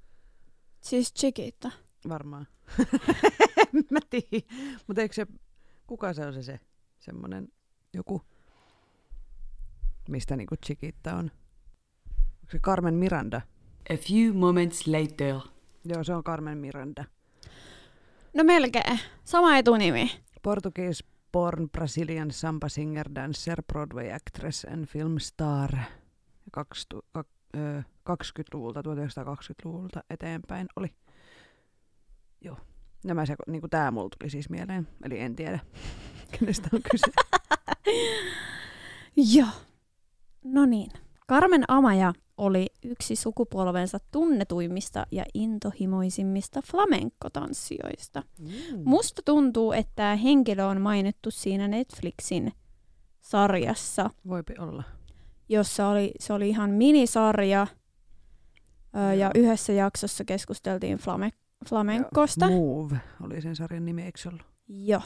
Siis 0.80 1.14
Chiquita. 1.14 1.70
Varmaan. 2.08 2.46
En 3.74 3.84
mä 3.90 3.98
tiedä. 4.10 4.46
Mut 4.86 4.98
eikö 4.98 5.14
se, 5.14 5.26
kuka 5.86 6.12
se 6.12 6.26
on 6.26 6.34
se, 6.34 6.42
se 6.42 6.60
semmonen 6.98 7.48
joku, 7.94 8.22
mistä 10.08 10.36
niinku 10.36 10.54
Chiquita 10.66 11.14
on? 11.14 11.30
Onko 12.40 12.52
se 12.52 12.58
Carmen 12.58 12.94
Miranda? 12.94 13.40
A 13.90 13.96
few 13.96 14.32
moments 14.34 14.86
later. 14.86 15.34
Joo, 15.84 16.04
se 16.04 16.14
on 16.14 16.24
Carmen 16.24 16.58
Miranda. 16.58 17.04
No 18.34 18.44
melkein. 18.44 19.00
Sama 19.24 19.56
etunimi. 19.58 20.10
Portuguese 20.42 21.04
born 21.32 21.68
Brazilian 21.70 22.30
samba 22.30 22.68
singer, 22.68 23.08
dancer, 23.14 23.62
Broadway 23.72 24.10
actress 24.12 24.64
and 24.72 24.86
film 24.86 25.18
star. 25.18 25.70
Kakstu- 26.50 27.06
kak, 27.12 27.26
ö, 27.56 27.82
20-luvulta, 28.14 28.80
1920-luvulta 28.80 30.00
eteenpäin 30.10 30.66
oli. 30.76 30.94
Joo. 32.40 32.56
Nämä 33.04 33.26
se, 33.26 33.34
niin 33.46 33.60
kuin 33.60 33.70
tämä 33.70 33.90
mulla 33.90 34.08
tuli 34.18 34.30
siis 34.30 34.50
mieleen, 34.50 34.88
eli 35.04 35.20
en 35.20 35.36
tiedä, 35.36 35.58
kenestä 36.38 36.68
on 36.72 36.80
kyse. 36.90 37.12
Joo. 39.36 39.48
No 40.44 40.66
niin. 40.66 40.90
Carmen 41.28 41.64
Amaja 41.68 42.12
oli 42.36 42.66
yksi 42.84 43.16
sukupolvensa 43.16 43.98
tunnetuimmista 44.10 45.06
ja 45.10 45.24
intohimoisimmista 45.34 46.62
flamenkotanssijoista. 46.62 48.22
Mm. 48.38 48.48
Musta 48.84 49.22
tuntuu, 49.24 49.72
että 49.72 49.92
tämä 49.96 50.16
henkilö 50.16 50.64
on 50.66 50.80
mainittu 50.80 51.30
siinä 51.30 51.68
Netflixin 51.68 52.52
sarjassa, 53.20 54.10
Voipi 54.28 54.54
olla. 54.58 54.82
jossa 55.48 55.88
oli, 55.88 56.12
se 56.18 56.32
oli 56.32 56.48
ihan 56.48 56.70
minisarja. 56.70 57.66
Ö, 58.96 59.14
ja 59.14 59.30
yhdessä 59.34 59.72
jaksossa 59.72 60.24
keskusteltiin 60.24 60.98
flame, 60.98 61.30
flamenkosta. 61.68 62.46
Joo, 62.46 62.58
Move 62.58 62.96
oli 63.22 63.40
sen 63.42 63.56
sarjan 63.56 63.84
nimi, 63.84 64.02
eikö 64.02 64.18
ollut? 64.28 64.42
Joo. 64.68 65.02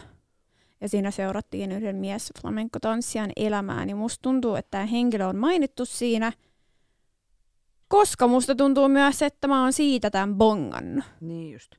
Ja 0.80 0.88
siinä 0.88 1.10
seurattiin 1.10 1.72
yhden 1.72 1.96
mies 1.96 2.32
flamenkotanssijan 2.40 3.30
elämää, 3.36 3.86
niin 3.86 3.96
musta 3.96 4.22
tuntuu, 4.22 4.54
että 4.54 4.70
tämä 4.70 4.86
henkilö 4.86 5.26
on 5.26 5.36
mainittu 5.36 5.84
siinä, 5.84 6.32
koska 7.88 8.28
musta 8.28 8.54
tuntuu 8.54 8.88
myös, 8.88 9.22
että 9.22 9.48
mä 9.48 9.62
oon 9.62 9.72
siitä 9.72 10.10
tämän 10.10 10.34
bongannut. 10.34 11.04
Niin 11.20 11.52
just. 11.52 11.74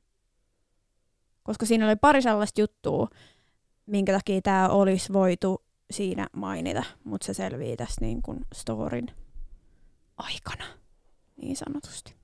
Koska 1.43 1.65
siinä 1.65 1.85
oli 1.87 1.95
pari 1.95 2.21
sellaista 2.21 2.61
juttua, 2.61 3.07
minkä 3.85 4.13
takia 4.13 4.41
tämä 4.41 4.69
olisi 4.69 5.13
voitu 5.13 5.63
siinä 5.91 6.27
mainita, 6.35 6.83
mutta 7.03 7.25
se 7.25 7.33
selvii 7.33 7.77
tässä 7.77 8.01
niin 8.01 8.21
kuin 8.21 8.39
storin 8.53 9.07
aikana, 10.17 10.65
niin 11.41 11.55
sanotusti. 11.55 12.15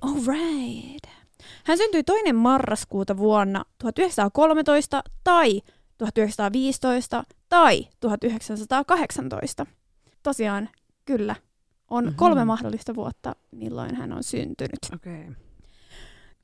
Alright. 0.00 1.04
Hän 1.64 1.78
syntyi 1.78 2.02
toinen 2.04 2.36
marraskuuta 2.36 3.16
vuonna 3.16 3.64
1913 3.78 5.02
tai 5.24 5.62
1915 5.98 7.24
tai 7.48 7.88
1918. 8.00 9.66
Tosiaan, 10.22 10.68
kyllä, 11.04 11.36
on 11.90 12.04
Mhm. 12.04 12.14
kolme 12.16 12.44
mahdollista 12.44 12.94
vuotta, 12.94 13.36
milloin 13.50 13.94
hän 13.96 14.12
on 14.12 14.22
syntynyt. 14.24 14.78
Okay. 14.94 15.34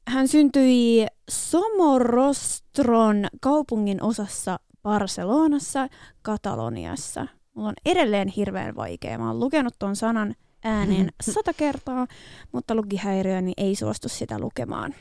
Hän 0.09 0.29
syntyi 0.29 1.07
Somorostron 1.31 3.27
kaupungin 3.41 4.03
osassa 4.03 4.61
Barcelonassa, 4.83 5.89
Kataloniassa. 6.23 7.27
Mulla 7.55 7.69
on 7.69 7.75
edelleen 7.87 8.29
hirveän 8.29 8.77
vaikea. 8.77 9.19
Mä 9.19 9.27
oon 9.29 9.41
lukenut 9.41 9.75
ton 9.79 9.97
sanan 9.97 10.35
ääneen 10.65 11.09
sata 11.33 11.53
kertaa, 11.53 12.07
mutta 12.53 12.75
lukihäiriöni 12.75 13.53
ei 13.57 13.75
suostu 13.75 14.09
sitä 14.09 14.39
lukemaan. 14.39 14.95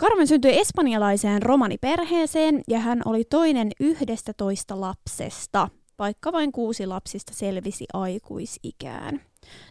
Carmen 0.00 0.26
syntyi 0.26 0.58
espanjalaiseen 0.58 1.42
romaniperheeseen 1.42 2.62
ja 2.68 2.78
hän 2.78 3.02
oli 3.04 3.24
toinen 3.24 3.70
yhdestä 3.80 4.32
toista 4.36 4.80
lapsesta, 4.80 5.68
vaikka 5.98 6.32
vain 6.32 6.52
kuusi 6.52 6.86
lapsista 6.86 7.34
selvisi 7.34 7.84
aikuisikään. 7.92 9.20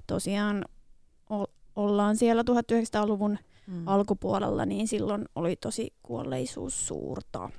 Tosiaan 0.07 0.65
o- 1.31 1.45
ollaan 1.75 2.17
siellä 2.17 2.41
1900-luvun 2.43 3.37
Mm. 3.67 3.87
alkupuolella, 3.87 4.65
niin 4.65 4.87
silloin 4.87 5.25
oli 5.35 5.55
tosi 5.55 5.93
kuolleisuus 6.03 6.87
suurta. 6.87 7.49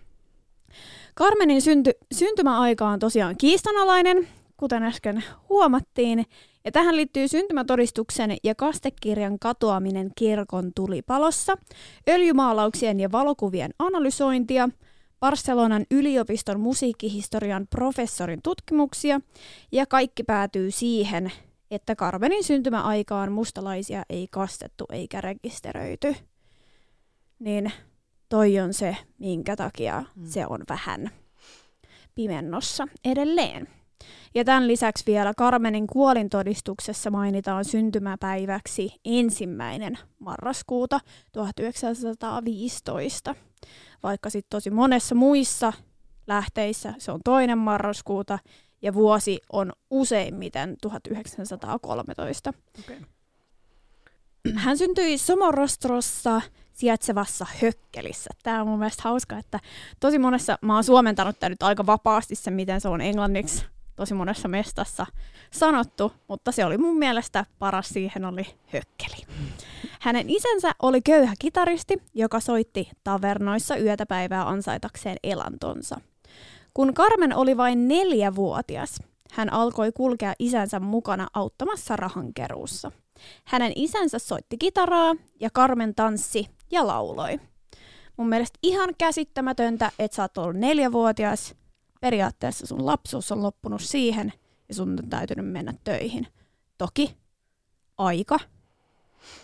Carmenin 1.18 1.62
synty, 1.62 1.90
syntymäaika 2.14 2.88
on 2.88 2.98
tosiaan 2.98 3.36
kiistanalainen, 3.36 4.28
kuten 4.60 4.82
äsken 4.82 5.24
huomattiin, 5.48 6.24
ja 6.64 6.72
tähän 6.72 6.96
liittyy 6.96 7.28
syntymätodistuksen 7.28 8.36
ja 8.44 8.54
kastekirjan 8.54 9.38
katoaminen 9.38 10.10
kirkon 10.16 10.72
tulipalossa, 10.76 11.56
öljymaalauksien 12.08 13.00
ja 13.00 13.12
valokuvien 13.12 13.74
analysointia, 13.78 14.68
Barcelonan 15.20 15.86
yliopiston 15.90 16.60
musiikkihistorian 16.60 17.66
professorin 17.70 18.42
tutkimuksia, 18.42 19.20
ja 19.72 19.86
kaikki 19.86 20.22
päätyy 20.22 20.70
siihen, 20.70 21.32
että 21.70 21.94
Carmenin 21.96 22.44
syntymäaikaan 22.44 23.32
mustalaisia 23.32 24.02
ei 24.10 24.28
kastettu 24.30 24.84
eikä 24.92 25.20
rekisteröity. 25.20 26.14
Niin 27.38 27.72
toi 28.28 28.58
on 28.60 28.74
se, 28.74 28.96
minkä 29.18 29.56
takia 29.56 30.04
Mm. 30.16 30.26
se 30.26 30.46
on 30.46 30.60
vähän 30.68 31.10
pimennossa 32.14 32.88
edelleen. 33.04 33.68
Ja 34.34 34.44
tämän 34.44 34.68
lisäksi 34.68 35.04
vielä 35.06 35.34
Carmenin 35.34 35.86
kuolintodistuksessa 35.86 37.10
mainitaan 37.10 37.64
syntymäpäiväksi 37.64 38.94
ensimmäinen 39.04 39.98
marraskuuta 40.18 41.00
1915, 41.32 43.34
vaikka 44.02 44.30
sitten 44.30 44.50
tosi 44.50 44.70
monessa 44.70 45.14
muissa 45.14 45.72
lähteissä 46.26 46.94
se 46.98 47.12
on 47.12 47.20
toinen 47.24 47.58
marraskuuta 47.58 48.38
ja 48.82 48.94
vuosi 48.94 49.40
on 49.52 49.72
useimmiten 49.90 50.76
1913. 50.82 52.52
Okay. 52.80 52.96
Hän 54.54 54.78
syntyi 54.78 55.18
Somorostrossa 55.18 56.42
sijaitsevassa 56.72 57.46
hökkelissä. 57.62 58.30
Tämä 58.42 58.60
on 58.60 58.68
mun 58.68 58.78
mielestä 58.78 59.02
hauska, 59.04 59.38
että 59.38 59.60
tosi 60.00 60.18
monessa, 60.18 60.58
mä 60.62 60.74
oon 60.74 60.84
suomentanut 60.84 61.40
tämä 61.40 61.50
nyt 61.50 61.62
aika 61.62 61.86
vapaasti 61.86 62.34
se, 62.34 62.50
miten 62.50 62.80
se 62.80 62.88
on 62.88 63.00
englanniksi 63.00 63.64
tosi 64.00 64.14
monessa 64.14 64.48
mestassa 64.48 65.06
sanottu, 65.50 66.12
mutta 66.28 66.52
se 66.52 66.64
oli 66.64 66.78
mun 66.78 66.98
mielestä 66.98 67.44
paras 67.58 67.88
siihen 67.88 68.24
oli 68.24 68.46
hökkeli. 68.72 69.26
Hänen 70.00 70.30
isänsä 70.30 70.72
oli 70.82 71.02
köyhä 71.02 71.34
kitaristi, 71.38 72.02
joka 72.14 72.40
soitti 72.40 72.90
tavernoissa 73.04 73.76
yötä 73.76 74.06
päivää 74.06 74.48
ansaitakseen 74.48 75.16
elantonsa. 75.22 76.00
Kun 76.74 76.94
Carmen 76.94 77.36
oli 77.36 77.56
vain 77.56 77.88
neljävuotias, 77.88 79.02
hän 79.32 79.52
alkoi 79.52 79.92
kulkea 79.92 80.32
isänsä 80.38 80.80
mukana 80.80 81.28
auttamassa 81.34 81.96
rahankeruussa. 81.96 82.92
Hänen 83.44 83.72
isänsä 83.76 84.18
soitti 84.18 84.58
kitaraa 84.58 85.14
ja 85.40 85.50
Carmen 85.50 85.94
tanssi 85.94 86.48
ja 86.70 86.86
lauloi. 86.86 87.40
Mun 88.16 88.28
mielestä 88.28 88.58
ihan 88.62 88.88
käsittämätöntä, 88.98 89.90
että 89.98 90.14
sä 90.14 90.22
oot 90.22 90.38
ollut 90.38 90.56
neljävuotias. 90.56 91.54
Periaatteessa 92.00 92.66
sun 92.66 92.86
lapsuus 92.86 93.32
on 93.32 93.42
loppunut 93.42 93.82
siihen 93.82 94.32
ja 94.68 94.74
sun 94.74 94.98
on 95.02 95.08
täytynyt 95.08 95.52
mennä 95.52 95.74
töihin. 95.84 96.26
Toki 96.78 97.16
aika. 97.98 98.38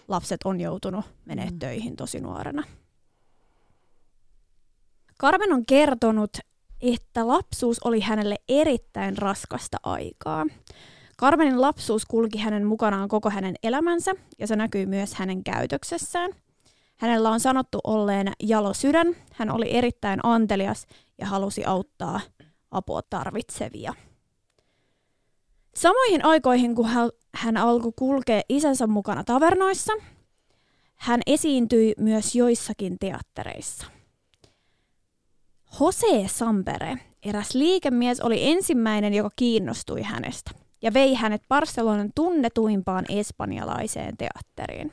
Lapset 0.09 0.41
on 0.45 0.61
joutunut 0.61 1.05
menemään 1.25 1.55
Mm. 1.55 1.59
töihin 1.59 1.97
tosi 1.97 2.21
nuorena. 2.21 2.63
Carmen 5.21 5.53
on 5.53 5.67
kertonut, 5.67 6.39
että 6.81 7.27
lapsuus 7.27 7.79
oli 7.85 8.01
hänelle 8.01 8.37
erittäin 8.49 9.19
raskasta 9.19 9.77
aikaa. 9.83 10.47
Carmenin 11.21 11.61
lapsuus 11.61 12.05
kulki 12.07 12.39
hänen 12.39 12.67
mukanaan 12.67 13.09
koko 13.09 13.31
hänen 13.31 13.55
elämänsä 13.63 14.13
ja 14.39 14.47
se 14.47 14.57
näkyy 14.57 14.87
myös 14.87 15.15
hänen 15.15 15.45
käytöksessään. 15.45 16.31
Hänellä 16.97 17.31
on 17.31 17.41
sanottu 17.41 17.79
olleen 17.85 18.33
jalo 18.43 18.75
sydän, 18.75 19.07
hän 19.33 19.51
oli 19.51 19.75
erittäin 19.75 20.21
antelias 20.23 20.87
ja 21.19 21.27
halusi 21.27 21.65
auttaa 21.65 22.21
apua 22.71 23.03
tarvitsevia. 23.11 23.95
Samoihin 25.75 26.25
aikoihin, 26.25 26.75
kun 26.75 26.89
hän, 27.35 27.57
alkoi 27.57 27.93
kulkea 27.97 28.41
isänsä 28.49 28.87
mukana 28.87 29.25
tavernoissa, 29.25 29.93
hän 30.95 31.21
esiintyi 31.27 31.95
myös 31.99 32.35
joissakin 32.35 32.97
teattereissa. 33.01 33.87
Jose 35.81 36.29
Sampere, 36.29 36.99
eräs 37.23 37.55
liikemies, 37.55 38.21
oli 38.21 38.51
ensimmäinen, 38.51 39.15
joka 39.15 39.31
kiinnostui 39.37 40.03
hänestä 40.03 40.51
ja 40.83 40.95
vei 40.95 41.15
hänet 41.15 41.43
Barcelonan 41.49 42.11
tunnetuimpaan 42.15 43.05
espanjalaiseen 43.09 44.17
teatteriin. 44.17 44.93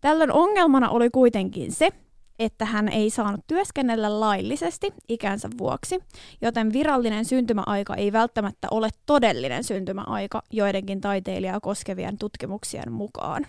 Tällöin 0.00 0.32
ongelmana 0.32 0.90
oli 0.90 1.10
kuitenkin 1.10 1.72
se, 1.72 1.88
että 2.38 2.64
hän 2.64 2.88
ei 2.88 3.10
saanut 3.10 3.40
työskennellä 3.46 4.20
laillisesti 4.20 4.94
ikänsä 5.08 5.48
vuoksi, 5.58 6.00
joten 6.40 6.72
virallinen 6.72 7.24
syntymäaika 7.24 7.94
ei 7.94 8.12
välttämättä 8.12 8.68
ole 8.70 8.88
todellinen 9.06 9.64
syntymäaika 9.64 10.42
joidenkin 10.50 11.00
taiteilijaa 11.00 11.60
koskevien 11.60 12.18
tutkimuksien 12.18 12.92
mukaan. 12.92 13.46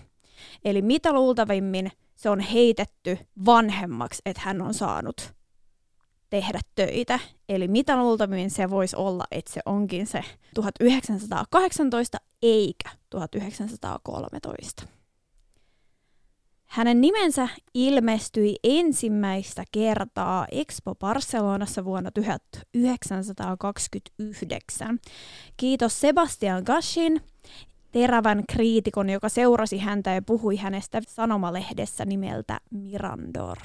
Eli 0.65 0.81
mitä 0.81 1.13
luultavimmin 1.13 1.91
se 2.15 2.29
on 2.29 2.39
heitetty 2.39 3.17
vanhemmaksi, 3.45 4.21
että 4.25 4.41
hän 4.45 4.61
on 4.61 4.73
saanut 4.73 5.33
tehdä 6.29 6.59
töitä. 6.75 7.19
Eli 7.49 7.67
mitä 7.67 7.97
luultavimmin 7.97 8.51
se 8.51 8.69
voisi 8.69 8.95
olla, 8.95 9.23
että 9.31 9.53
se 9.53 9.61
onkin 9.65 10.07
se 10.07 10.23
1918 10.55 12.17
eikä 12.41 12.89
1913. 13.09 15.02
Hänen 16.73 17.01
nimensä 17.01 17.47
ilmestyi 17.73 18.55
ensimmäistä 18.63 19.63
kertaa 19.71 20.47
Expo 20.51 20.95
Barcelonassa 20.95 21.85
vuonna 21.85 22.11
1929. 22.11 24.99
Kiitos 25.57 26.01
Sebastian 26.01 26.63
Gashin, 26.65 27.21
terävän 27.91 28.43
kriitikon, 28.49 29.09
joka 29.09 29.29
seurasi 29.29 29.77
häntä 29.77 30.11
ja 30.11 30.21
puhui 30.21 30.55
hänestä 30.55 31.01
sanomalehdessä 31.07 32.05
nimeltä 32.05 32.59
Mirandor. 32.71 33.57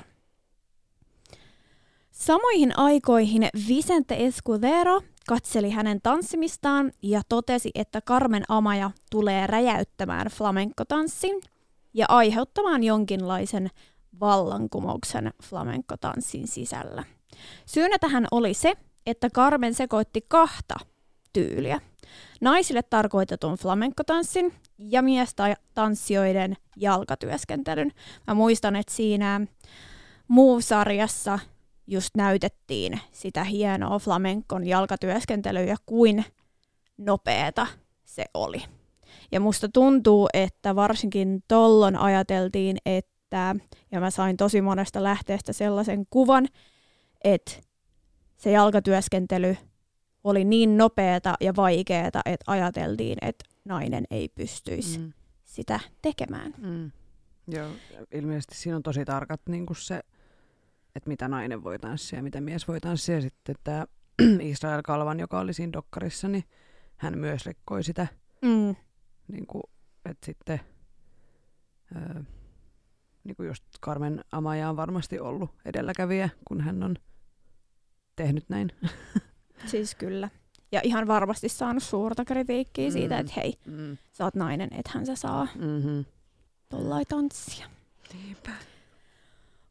Samoihin 2.11 2.79
aikoihin 2.79 3.49
Vicente 3.69 4.27
Escudero 4.27 5.03
katseli 5.29 5.71
hänen 5.71 6.01
tanssimistaan 6.03 6.93
ja 7.03 7.23
totesi, 7.29 7.71
että 7.75 8.01
Carmen 8.01 8.45
Amaja 8.49 8.91
tulee 9.11 9.47
räjäyttämään 9.47 10.27
flamenco-tanssin 10.27 11.41
ja 11.99 12.07
aiheuttamaan 12.09 12.85
jonkinlaisen 12.85 13.71
vallankumouksen 14.21 15.33
flamenco-tanssin 15.43 16.47
sisällä. 16.47 17.05
Syynä 17.67 17.99
tähän 17.99 18.27
oli 18.31 18.55
se, 18.55 18.73
että 19.07 19.31
Carmen 19.31 19.75
sekoitti 19.75 20.25
kahta 20.29 20.75
tyyliä. 21.33 21.81
Naisille 22.41 22.83
tarkoitetun 22.83 23.55
flamenco-tanssin 23.55 24.55
ja 24.79 25.03
miestanssijoiden 25.03 26.57
jalkatyöskentelyn. 26.77 27.93
Mä 28.27 28.35
muistan, 28.35 28.77
että 28.77 28.93
siinä 28.93 29.41
Move-sarjassa 30.29 31.39
just 31.87 32.11
näytettiin 32.17 33.01
sitä 33.13 33.45
hienoa 33.45 33.99
flamenkon 33.99 34.67
jalkatyöskentelyä, 34.67 35.77
kuin 35.87 36.25
nopeeta 36.99 37.67
se 38.05 38.25
oli. 38.35 38.78
Ja 39.33 39.41
musta 39.41 39.69
tuntuu, 39.69 40.29
että 40.33 40.77
varsinkin 40.77 41.43
tollon 41.49 41.97
ajateltiin, 41.97 42.77
että, 42.87 43.57
ja 43.93 44.01
mä 44.01 44.11
sain 44.11 44.37
tosi 44.37 44.61
monesta 44.61 45.03
lähteestä 45.03 45.53
sellaisen 45.53 46.07
kuvan, 46.11 46.47
että 47.25 47.53
se 48.37 48.51
jalkatyöskentely 48.51 49.57
oli 50.25 50.45
niin 50.45 50.77
nopeata 50.77 51.35
ja 51.41 51.57
vaikeata, 51.57 52.21
että 52.25 52.53
ajateltiin, 52.53 53.19
että 53.23 53.45
nainen 53.65 54.05
ei 54.11 54.29
pystyisi 54.29 54.99
mm. 54.99 55.13
sitä 55.45 55.81
tekemään. 56.03 56.55
Mm. 56.59 56.91
Joo, 57.49 57.69
ilmeisesti 58.13 58.55
siinä 58.55 58.77
on 58.77 58.83
tosi 58.83 59.05
tarkat 59.05 59.41
niin 59.49 59.67
kuin 59.67 59.77
se, 59.77 60.01
että 60.95 61.09
mitä 61.09 61.29
nainen 61.29 61.65
voi 61.65 61.79
tanssia 61.79 62.19
ja 62.19 62.23
mitä 62.23 62.41
mies 62.41 62.69
voi 62.69 62.81
tanssia. 62.81 63.15
Ja 63.15 63.21
sitten 63.21 63.55
tämä 63.65 63.87
Israel 64.41 64.81
Kalvan, 64.85 65.21
joka 65.21 65.41
oli 65.41 65.53
siinä 65.53 65.73
dokkarissa, 65.73 66.29
niin 66.29 66.45
hän 66.97 67.19
myös 67.19 67.47
rikkoi 67.47 67.85
sitä. 67.85 68.07
Mm. 68.43 68.77
Niin 69.29 69.47
kuin, 69.47 69.63
että 70.05 70.27
sitten 70.27 70.61
öö, 71.97 72.23
niin 73.25 73.37
kuin 73.37 73.47
just 73.47 73.65
Carmen 73.83 74.25
Amaja 74.33 74.69
on 74.71 74.77
varmasti 74.77 75.21
ollut 75.21 75.51
edelläkävijä, 75.65 76.29
kun 76.45 76.61
hän 76.61 76.83
on 76.83 76.97
tehnyt 78.17 78.45
näin. 78.49 78.73
Siis 79.67 79.95
kyllä. 79.95 80.31
Ja 80.73 80.81
ihan 80.85 81.07
varmasti 81.07 81.49
saanut 81.49 81.83
suurta 81.83 82.25
kritiikkiä 82.25 82.89
mm. 82.89 82.93
siitä, 82.93 83.19
että 83.19 83.33
hei, 83.37 83.55
Mm. 83.67 83.97
sä 84.13 84.25
oot 84.25 84.35
nainen, 84.35 84.69
ethän 84.73 85.07
sä 85.07 85.15
saa 85.17 85.49
Mm-hmm. 85.55 86.05
tollai 86.69 87.05
tanssia. 87.05 87.67
Niinpä. 88.15 88.51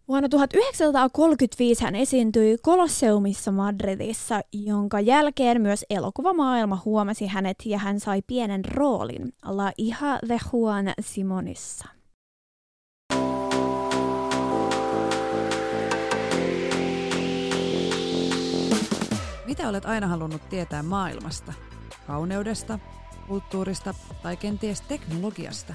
Vuonna 0.08 0.30
1935 0.30 1.84
hän 1.84 1.96
esiintyi 1.96 2.58
Kolosseumissa 2.62 3.52
Madridissa, 3.52 4.42
jonka 4.54 5.00
jälkeen 5.00 5.62
myös 5.62 5.86
elokuvamaailma 5.90 6.82
huomasi 6.86 7.28
hänet 7.28 7.58
ja 7.66 7.78
hän 7.78 8.00
sai 8.00 8.22
pienen 8.28 8.66
roolin 8.66 9.34
La 9.46 9.72
Hija 9.80 10.20
de 10.30 10.40
Juan 10.54 10.94
Simonissa. 11.02 11.86
Mitä 19.46 19.70
olet 19.70 19.86
aina 19.86 20.08
halunnut 20.08 20.50
tietää 20.50 20.84
maailmasta? 20.84 21.54
Kauneudesta, 22.08 22.80
kulttuurista 23.28 23.94
tai 24.24 24.38
kenties 24.38 24.82
teknologiasta? 24.82 25.74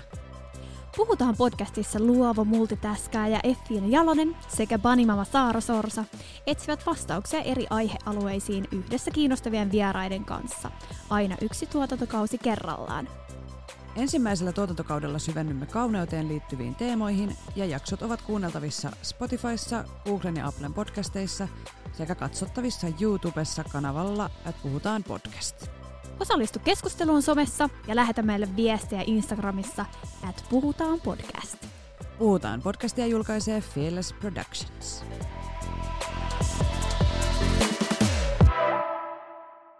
Puhutaan 0.96 1.36
podcastissa 1.36 2.00
luova 2.00 2.44
multitaskaaja 2.44 3.40
Effiina 3.44 3.86
Jalonen 3.86 4.36
sekä 4.48 4.78
Banimama 4.78 5.24
Saara 5.24 5.60
Sorsa 5.60 6.04
etsivät 6.46 6.86
vastauksia 6.86 7.40
eri 7.40 7.66
aihealueisiin 7.70 8.68
yhdessä 8.72 9.10
kiinnostavien 9.10 9.72
vieraiden 9.72 10.24
kanssa. 10.24 10.70
Aina 11.10 11.36
yksi 11.40 11.66
tuotantokausi 11.66 12.38
kerrallaan. 12.38 13.08
Ensimmäisellä 13.96 14.52
tuotantokaudella 14.52 15.18
syvennymme 15.18 15.66
kauneuteen 15.66 16.28
liittyviin 16.28 16.74
teemoihin 16.74 17.36
ja 17.56 17.64
jaksot 17.64 18.02
ovat 18.02 18.22
kuunneltavissa 18.22 18.90
Spotifyssa, 19.02 19.84
Googlen 20.04 20.36
ja 20.36 20.46
Applen 20.46 20.74
podcasteissa 20.74 21.48
sekä 21.92 22.14
katsottavissa 22.14 22.86
YouTubessa 23.00 23.64
kanavalla 23.64 24.30
Puhutaan 24.62 25.04
podcast. 25.04 25.81
Osallistu 26.20 26.58
keskusteluun 26.58 27.22
somessa 27.22 27.68
ja 27.88 27.96
lähetä 27.96 28.22
meille 28.22 28.48
viestejä 28.56 29.02
Instagramissa 29.06 29.86
at 30.28 30.44
Puhutaan 30.50 31.00
podcast. 31.00 31.56
Puhutaan 32.18 32.62
podcastia 32.62 33.06
julkaisee 33.06 33.60
Fearless 33.60 34.12
Productions. 34.12 35.04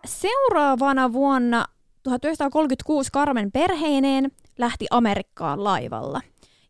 Seuraavana 0.05 1.13
vuonna 1.13 1.67
1936 2.03 3.13
Carmen 3.13 3.53
perheineen 3.53 4.31
lähti 4.59 4.87
Amerikkaan 4.91 5.65
laivalla. 5.65 6.21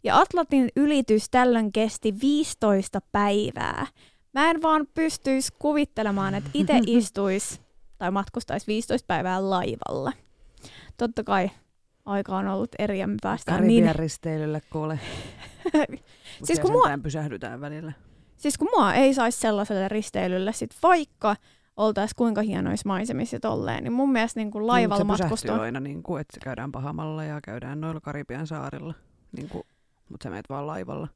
Ja 0.05 0.19
Atlantin 0.19 0.69
ylitys 0.77 1.31
tällöin 1.31 1.73
kesti 1.73 2.15
15 2.23 3.01
päivää. 3.13 3.87
Mä 4.35 4.51
en 4.51 4.63
vaan 4.63 4.87
pystyisi 4.95 5.53
kuvittelemaan, 5.59 6.35
että 6.35 6.51
itse 6.55 6.81
istuisi 6.87 7.62
tai 8.03 8.11
matkustaisi 8.11 8.67
15 8.67 9.07
päivää 9.07 9.51
laivalla. 9.51 10.13
Totta 10.97 11.25
kai 11.25 11.51
aika 12.05 12.37
on 12.37 12.49
ollut 12.49 12.71
eri 12.79 12.99
ja 12.99 13.07
me 13.07 13.17
päästään 13.23 13.59
Karibian 13.59 13.85
niin... 13.85 13.95
risteilylle 13.95 14.63
kuule. 14.71 15.01
Siis 16.45 16.61
kun 16.61 16.73
mua- 16.73 16.99
pysähdytään 17.03 17.61
välillä. 17.61 17.93
Siis 18.37 18.59
kun 18.59 18.69
mua 18.77 18.95
ei 18.95 19.15
saisi 19.15 19.41
sellaiselle 19.41 19.89
risteilylle, 19.89 20.53
sit 20.53 20.71
vaikka 20.83 21.37
oltaisiin 21.77 22.17
kuinka 22.17 22.43
hienoissa 22.43 22.89
maisemissa 22.89 23.41
tolleen, 23.41 23.85
niin 23.85 23.93
mun 23.93 24.13
mielestä 24.13 24.41
niin 24.41 24.51
kuin 24.51 24.67
laivalla 24.67 25.05
Mut 25.05 25.17
se 25.17 25.23
matkustaa. 25.23 25.61
aina, 25.61 25.81
niin 25.81 26.03
kuin, 26.03 26.21
että 26.21 26.41
käydään 26.43 26.73
Pahamalla 26.73 27.25
ja 27.25 27.41
käydään 27.41 27.81
noilla 27.81 28.01
Karibian 28.01 28.47
saarilla. 28.47 28.95
Niin 29.37 29.49
kuin, 29.49 29.63
mutta 30.09 30.25
sä 30.25 30.31
meet 30.31 30.49
vaan 30.49 30.67
laivalla. 30.67 31.09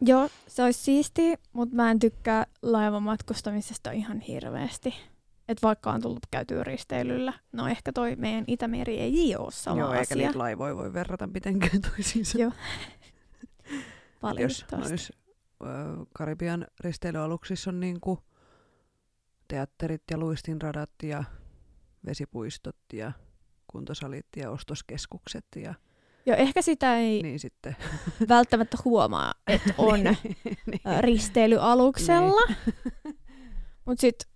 Joo, 0.00 0.28
se 0.46 0.62
olisi 0.64 0.80
siisti, 0.80 1.34
mutta 1.52 1.76
mä 1.76 1.90
en 1.90 1.98
tykkää 1.98 2.46
laivan 2.62 3.02
matkustamisesta 3.02 3.90
ihan 3.90 4.20
hirveästi. 4.20 4.94
Et 5.52 5.62
vaikka 5.62 5.92
on 5.92 6.02
tullut 6.02 6.26
käytyä 6.30 6.64
risteilyllä, 6.64 7.32
no 7.52 7.68
ehkä 7.68 7.92
toi 7.92 8.16
meidän 8.16 8.44
Itämeri 8.46 8.98
ei 8.98 9.36
ole 9.36 9.50
sama 9.50 9.80
Joo, 9.80 9.92
eikä 9.92 10.00
asia. 10.00 10.16
niitä 10.16 10.38
laivoja 10.38 10.76
voi 10.76 10.92
verrata 10.92 11.26
mitenkään 11.26 11.82
toisiinsa. 11.96 12.38
Joo. 12.38 12.52
Jos 14.38 14.66
ö, 15.62 15.66
Karibian 16.14 16.66
risteilyaluksissa 16.80 17.70
on 17.70 17.80
niin 17.80 18.00
kuin 18.00 18.18
teatterit 19.48 20.02
ja 20.10 20.18
luistinradat 20.18 20.90
ja 21.02 21.24
vesipuistot 22.06 22.76
ja 22.92 23.12
kuntosalit 23.66 24.26
ja 24.36 24.50
ostoskeskukset 24.50 25.46
ja 25.56 25.74
Joo, 26.26 26.36
ehkä 26.36 26.62
sitä 26.62 26.96
ei 26.96 27.22
niin 27.22 27.38
sitten. 27.40 27.76
välttämättä 28.28 28.76
huomaa, 28.84 29.34
että 29.46 29.74
on 29.78 30.00
niin. 30.04 30.16
risteilyaluksella. 31.00 32.54
Mutta 33.84 34.00
sitten 34.00 34.31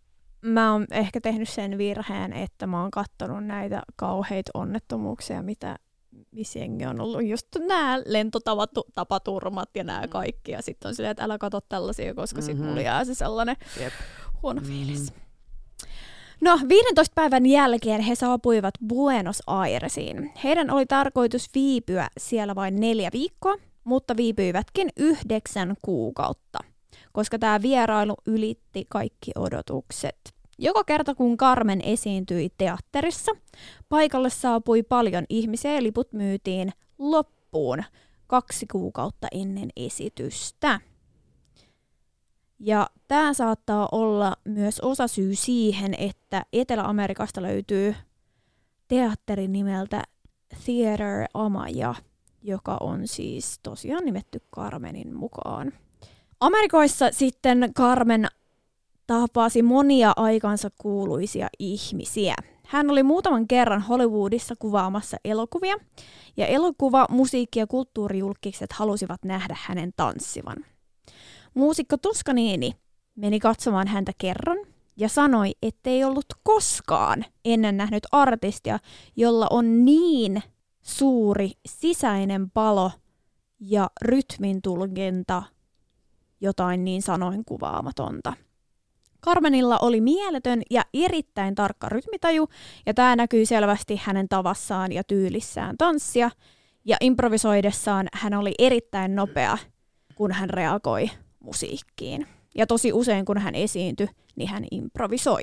mä 0.46 0.72
oon 0.72 0.87
ehkä 0.90 1.20
tehnyt 1.20 1.48
sen 1.48 1.78
virheen, 1.78 2.32
että 2.32 2.66
mä 2.66 2.80
oon 2.82 2.90
kattonut 2.90 3.44
näitä 3.46 3.82
kauheita 3.96 4.50
onnettomuuksia, 4.54 5.42
mitä 5.42 5.76
missä 6.30 6.59
jengi 6.59 6.87
on 6.87 7.00
ollut 7.00 7.26
just 7.26 7.46
nämä 7.68 7.98
lentotapaturmat 8.06 9.68
ja 9.74 9.85
nämä 9.85 10.02
Mm. 10.02 10.09
kaikki. 10.09 10.52
Ja 10.52 10.62
sitten 10.62 10.88
on 10.88 10.94
silleen, 10.94 11.11
että 11.11 11.24
älä 11.24 11.38
katso 11.38 11.61
tällaisia, 11.61 12.14
koska 12.14 12.40
mm-hmm. 12.40 12.46
sitten 12.46 12.66
mulla 12.66 12.80
jää 12.80 13.04
se 13.04 13.14
sellainen 13.14 13.56
Jep. 13.80 13.92
huono 14.42 14.61
Mhm. 14.61 14.68
fiilis. 14.70 15.12
No, 16.40 16.61
15 16.68 17.12
päivän 17.14 17.46
jälkeen 17.46 18.00
he 18.00 18.14
saapuivat 18.14 18.74
Buenos 18.88 19.42
Airesiin. 19.46 20.32
Heidän 20.44 20.70
oli 20.70 20.87
tarkoitus 20.87 21.48
viipyä 21.54 22.09
siellä 22.18 22.54
vain 22.54 22.80
neljä 22.80 23.11
viikkoa, 23.12 23.54
mutta 23.85 24.16
viipyivätkin 24.16 24.88
yhdeksän 24.96 25.74
kuukautta, 25.82 26.59
koska 27.12 27.38
tämä 27.38 27.62
vierailu 27.62 28.14
ylitti 28.26 28.87
kaikki 28.88 29.30
odotukset. 29.38 30.36
Joka 30.59 30.85
kerta 30.85 31.14
kun 31.14 31.37
Carmen 31.37 31.81
esiintyi 31.81 32.53
teatterissa, 32.59 33.33
paikalle 33.88 34.31
saapui 34.31 34.83
paljon 34.83 35.25
ihmisiä 35.29 35.75
ja 35.75 35.83
liput 35.83 36.12
myytiin 36.12 36.73
loppuun 36.99 37.85
kaksi 38.27 38.66
kuukautta 38.66 39.27
ennen 39.33 39.69
esitystä. 39.77 40.81
Ja 42.59 42.90
tämä 43.09 43.35
saattaa 43.35 43.88
olla 43.92 44.37
myös 44.45 44.81
osa 44.81 45.09
syy 45.09 45.35
siihen, 45.35 45.95
että 45.99 46.42
Etelä-Amerikasta 46.53 47.42
löytyy 47.42 47.95
teatteri 48.88 49.49
nimeltä 49.49 50.03
Theater 50.64 51.29
Amaya, 51.35 51.95
joka 52.42 52.77
on 52.81 53.09
siis 53.09 53.59
tosiaan 53.62 54.05
nimetty 54.05 54.42
Carmenin 54.55 55.16
mukaan. 55.16 55.73
Amerikoissa 56.40 57.09
sitten 57.12 57.73
Carmen 57.77 58.29
tapasi 59.07 59.62
monia 59.62 60.12
aikansa 60.16 60.69
kuuluisia 60.79 61.49
ihmisiä. 61.59 62.35
Hän 62.66 62.90
oli 62.90 63.03
muutaman 63.03 63.49
kerran 63.49 63.83
Hollywoodissa 63.83 64.55
kuvaamassa 64.59 65.16
elokuvia, 65.25 65.77
ja 66.37 66.47
elokuva, 66.47 67.07
musiikki 67.11 67.59
ja 67.59 67.66
kulttuurijulkikset 67.66 68.73
halusivat 68.73 69.25
nähdä 69.25 69.57
hänen 69.61 69.92
tanssivan. 69.97 70.57
Muusikko 71.55 71.97
Toscanini 71.97 72.73
meni 73.16 73.40
katsomaan 73.40 73.88
häntä 73.88 74.12
kerran 74.19 74.59
ja 74.97 75.09
sanoi, 75.09 75.53
ettei 75.62 76.05
ollut 76.05 76.27
koskaan 76.42 77.25
ennen 77.45 77.77
nähnyt 77.77 78.07
artistia, 78.12 78.79
jolla 79.16 79.47
on 79.51 79.85
niin 79.85 80.42
suuri 80.83 81.51
sisäinen 81.66 82.51
palo 82.51 82.90
ja 83.61 83.90
rytmintulkinta, 84.03 85.42
jotain 86.40 86.85
niin 86.85 87.03
sanoin 87.03 87.45
kuvaamatonta. 87.45 88.33
Carmenilla 89.27 89.79
oli 89.79 90.01
mieletön 90.01 90.62
ja 90.71 90.83
erittäin 90.95 91.55
tarkka 91.55 91.89
rytmitaju, 91.89 92.49
ja 92.87 92.95
tämä 92.95 93.17
näkyy 93.17 93.47
selvästi 93.47 94.01
hänen 94.05 94.29
tavassaan 94.29 94.93
ja 94.93 95.05
tyylissään 95.05 95.77
tanssia, 95.79 96.31
ja 96.85 96.97
improvisoidessaan 97.01 98.09
hän 98.12 98.35
oli 98.35 98.55
erittäin 98.59 99.17
nopea, 99.17 99.59
kun 100.15 100.33
hän 100.33 100.51
reagoi 100.51 101.11
musiikkiin. 101.39 102.27
Ja 102.55 102.67
tosi 102.67 102.93
usein, 102.93 103.25
kun 103.25 103.39
hän 103.39 103.55
esiintyi, 103.55 104.09
niin 104.37 104.49
hän 104.49 104.65
improvisoi. 104.71 105.43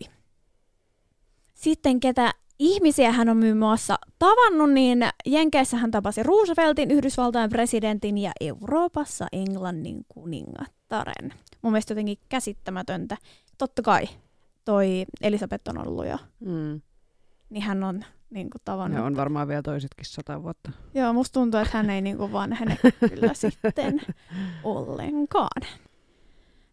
Sitten 1.54 2.00
ketä 2.00 2.34
ihmisiä 2.60 3.12
hän 3.12 3.30
on 3.30 3.38
muun 3.38 3.58
muassa 3.58 3.96
tavannut, 4.20 4.72
niin 4.72 5.06
Jenkeissä 5.26 5.78
hän 5.78 5.92
tapasi 5.92 6.24
Rooseveltin, 6.24 6.92
Yhdysvaltain 6.92 7.50
presidentin 7.50 8.18
ja 8.18 8.32
Euroopassa 8.42 9.28
Englannin 9.32 10.06
kuningattaren. 10.08 11.34
Mun 11.64 11.72
mielestä 11.74 11.92
jotenkin 11.92 12.18
käsittämätöntä. 12.30 13.18
Totta 13.58 13.82
kai 13.82 14.06
toi 14.66 15.06
Elisabeth 15.22 15.70
on 15.70 15.88
ollut 15.88 16.06
jo, 16.08 16.18
Mm. 16.40 16.82
niin 17.50 17.64
hän 17.64 17.84
on 17.84 18.06
niin 18.30 18.50
kuin 18.50 18.62
tavannut. 18.66 19.00
Ja 19.00 19.06
on 19.06 19.16
varmaan 19.16 19.48
vielä 19.48 19.62
toisetkin 19.62 20.06
sata 20.06 20.44
vuotta. 20.44 20.72
Joo, 20.94 21.14
musta 21.14 21.34
tuntuu, 21.34 21.60
että 21.60 21.78
hän 21.78 21.90
ei 21.90 22.02
niin 22.02 22.18
kuin 22.18 22.32
vanhene 22.32 22.78
kyllä 23.00 23.34
sitten 23.44 24.02
ollenkaan. 24.64 25.62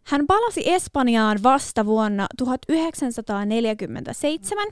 Hän 0.03 0.27
palasi 0.27 0.69
Espanjaan 0.71 1.37
vasta 1.43 1.85
vuonna 1.85 2.27
1947 2.37 4.67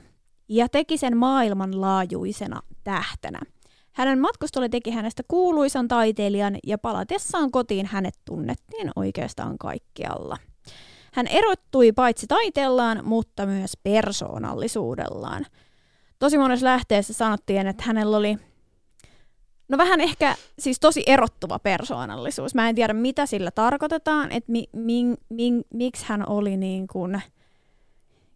ja 0.48 0.68
teki 0.68 0.98
sen 0.98 1.16
maailmanlaajuisena 1.16 2.62
tähtenä. 2.84 3.38
Hänen 4.00 4.20
matkustolle 4.20 4.68
teki 4.68 4.90
hänestä 4.90 5.22
kuuluisan 5.28 5.88
taiteilijan 5.88 6.56
ja 6.66 6.78
palatessaan 6.78 7.50
kotiin 7.50 7.86
hänet 7.86 8.14
tunnettiin 8.24 8.90
oikeastaan 8.96 9.58
kaikkialla. 9.58 10.36
Hän 11.12 11.26
erottui 11.26 11.92
paitsi 11.92 12.26
taiteellaan, 12.26 13.00
mutta 13.04 13.46
myös 13.46 13.76
persoonallisuudellaan. 13.82 15.46
Tosi 16.18 16.38
monessa 16.38 16.66
lähteessä 16.66 17.12
sanottiin, 17.12 17.66
että 17.66 17.84
hänellä 17.86 18.16
oli 18.16 18.36
No 19.68 19.78
vähän 19.78 20.00
ehkä 20.00 20.34
siis 20.58 20.80
tosi 20.80 21.02
erottuva 21.06 21.58
persoonallisuus. 21.58 22.54
Mä 22.54 22.68
en 22.68 22.74
tiedä, 22.74 22.92
mitä 22.92 23.26
sillä 23.26 23.50
tarkoitetaan, 23.50 24.32
että 24.32 24.52
mi, 24.52 24.68
mi, 24.72 25.04
mi, 25.28 25.62
miksi 25.74 26.04
hän 26.08 26.28
oli 26.28 26.56
niin 26.56 26.86
kuin 26.86 27.22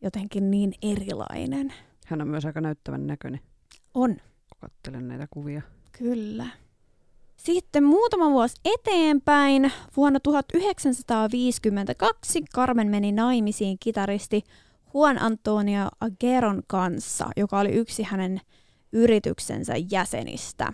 jotenkin 0.02 0.50
niin 0.50 0.74
erilainen. 0.82 1.74
Hän 2.06 2.20
on 2.20 2.28
myös 2.28 2.44
aika 2.44 2.60
näyttävän 2.60 3.06
näköinen, 3.06 3.40
On, 3.94 4.16
katselen 4.64 5.08
näitä 5.08 5.26
kuvia. 5.30 5.62
kyllä. 5.98 6.46
Sitten 7.36 7.84
muutama 7.84 8.30
vuosi 8.30 8.56
eteenpäin, 8.64 9.72
vuonna 9.96 10.20
1952 10.20 12.42
Carmen 12.54 12.88
meni 12.88 13.12
naimisiin 13.12 13.76
kitaristi 13.80 14.42
Juan 14.94 15.22
Antonio 15.22 15.88
Agueron 16.00 16.62
kanssa, 16.66 17.30
joka 17.36 17.60
oli 17.60 17.72
yksi 17.72 18.02
hänen 18.02 18.40
yrityksensä 18.92 19.74
jäsenistä. 19.90 20.72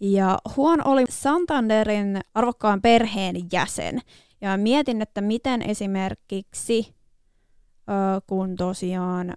Ja 0.00 0.38
Juan 0.56 0.86
oli 0.86 1.04
Santanderin 1.08 2.20
arvokkaan 2.34 2.82
perheen 2.82 3.36
jäsen. 3.52 4.00
Ja 4.40 4.56
mietin, 4.56 5.02
että 5.02 5.20
miten 5.20 5.62
esimerkiksi, 5.62 6.94
kun 8.26 8.56
tosiaan 8.56 9.34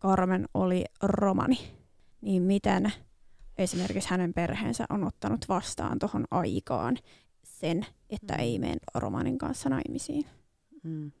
Carmen 0.00 0.46
oli 0.54 0.84
romani, 1.02 1.58
niin 2.24 2.42
miten 2.42 2.92
esimerkiksi 3.58 4.10
hänen 4.10 4.34
perheensä 4.34 4.84
on 4.90 5.04
ottanut 5.04 5.48
vastaan 5.48 5.98
tuohon 5.98 6.24
aikaan 6.30 6.96
sen, 7.42 7.86
että 8.10 8.36
ei 8.36 8.58
mene 8.58 8.76
romanin 8.94 9.38
kanssa 9.38 9.68
naimisiin. 9.68 10.26
Mm. 10.82 11.12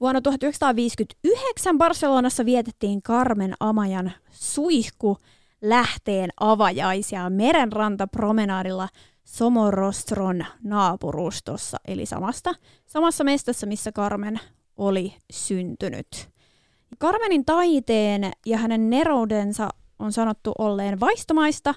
Vuonna 0.00 0.20
1959 0.20 1.78
Barcelonassa 1.78 2.44
vietettiin 2.44 3.02
Carmen 3.02 3.54
Amajan 3.60 4.12
suihku 4.30 5.18
lähteen 5.62 6.30
avajaisia 6.40 7.30
merenrantapromenaadilla 7.30 8.88
Somorostron 9.24 10.44
naapurustossa, 10.62 11.78
eli 11.84 12.06
samasta, 12.06 12.54
samassa 12.86 13.24
mestassa, 13.24 13.66
missä 13.66 13.92
Carmen 13.92 14.40
oli 14.76 15.14
syntynyt. 15.32 16.30
Carmenin 16.98 17.44
taiteen 17.44 18.32
ja 18.46 18.58
hänen 18.58 18.90
neroudensa 18.90 19.68
on 19.98 20.12
sanottu 20.12 20.52
olleen 20.58 21.00
vaistomaista, 21.00 21.74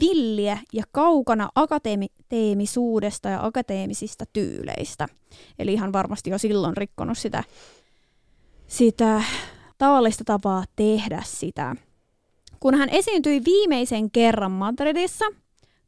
villiä 0.00 0.58
ja 0.72 0.84
kaukana 0.92 1.48
akateemisuudesta 1.54 3.28
ja 3.28 3.46
akateemisista 3.46 4.24
tyyleistä. 4.32 5.08
Eli 5.58 5.72
ihan 5.72 5.92
varmasti 5.92 6.30
jo 6.30 6.38
silloin 6.38 6.76
rikkonut 6.76 7.18
sitä, 7.18 7.44
sitä 8.66 9.22
tavallista 9.78 10.24
tapaa 10.24 10.64
tehdä 10.76 11.22
sitä. 11.26 11.76
Kun 12.60 12.74
hän 12.74 12.88
esiintyi 12.88 13.42
viimeisen 13.44 14.10
kerran 14.10 14.52
Madridissa, 14.52 15.24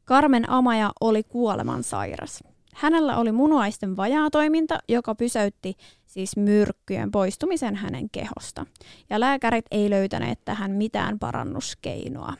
Carmen 0.05 0.49
Amaja 0.49 0.91
oli 1.01 1.23
kuolemansairas. 1.23 2.43
Hänellä 2.75 3.17
oli 3.17 3.31
munuaisten 3.31 3.97
vajaatoiminta, 3.97 4.79
joka 4.89 5.15
pysäytti 5.15 5.73
siis 6.17 6.37
myrkkyjen 6.37 7.11
poistumisen 7.11 7.75
hänen 7.75 8.09
kehosta. 8.09 8.65
Ja 9.09 9.19
lääkärit 9.19 9.65
ei 9.71 9.89
löytäneet 9.89 10.39
tähän 10.45 10.71
mitään 10.71 11.19
parannuskeinoa. 11.19 12.33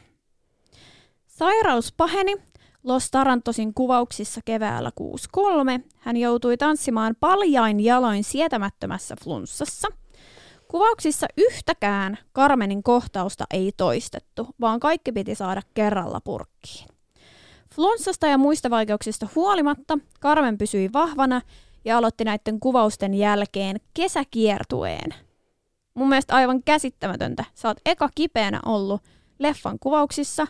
Sairaus 1.28 1.94
paheni. 1.98 2.36
Los 2.84 3.12
Tarantosin 3.12 3.74
kuvauksissa 3.74 4.42
keväällä 4.46 4.92
63 4.96 5.82
hän 5.98 6.18
joutui 6.18 6.58
tanssimaan 6.58 7.16
paljain 7.20 7.80
jaloin 7.80 8.24
sietämättömässä 8.24 9.16
flunssassa. 9.24 9.88
Kuvauksissa 10.68 11.28
yhtäkään 11.38 12.18
Carmenin 12.36 12.84
kohtausta 12.84 13.46
ei 13.54 13.72
toistettu, 13.78 14.48
vaan 14.62 14.80
kaikki 14.80 15.12
piti 15.12 15.36
saada 15.36 15.62
kerralla 15.74 16.22
purkkiin. 16.22 16.88
Flunssasta 17.76 18.28
ja 18.28 18.38
muista 18.38 18.70
vaikeuksista 18.70 19.28
huolimatta 19.36 19.98
Carmen 20.22 20.58
pysyi 20.58 20.90
vahvana 20.94 21.42
ja 21.88 21.98
aloitti 21.98 22.24
näiden 22.24 22.60
kuvausten 22.60 23.14
jälkeen 23.14 23.78
kesäkiertueen. 23.94 25.14
Mun 25.94 26.10
mielestä 26.10 26.36
aivan 26.36 26.64
käsittämätöntä. 26.64 27.46
Sä 27.54 27.68
oot 27.68 27.78
eka 27.86 28.10
kipeänä 28.16 28.60
ollut 28.66 29.02
leffan 29.40 29.80
kuvauksissa 29.80 30.48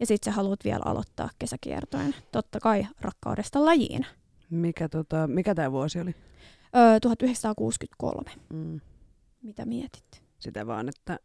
ja 0.00 0.06
sit 0.06 0.22
sä 0.24 0.30
haluat 0.32 0.64
vielä 0.64 0.82
aloittaa 0.84 1.30
kesäkiertoen. 1.38 2.14
Totta 2.32 2.60
kai 2.60 2.86
rakkaudesta 3.00 3.64
lajiin. 3.64 4.06
Mikä, 4.50 4.88
tota, 4.88 5.26
mikä 5.26 5.54
tämä 5.54 5.72
vuosi 5.72 6.00
oli? 6.00 6.14
Öö, 6.76 7.00
1963. 7.00 8.30
Mm. 8.52 8.80
Mitä 9.42 9.64
mietit? 9.66 10.22
Sitä 10.38 10.66
vaan, 10.66 10.88
että 10.88 11.18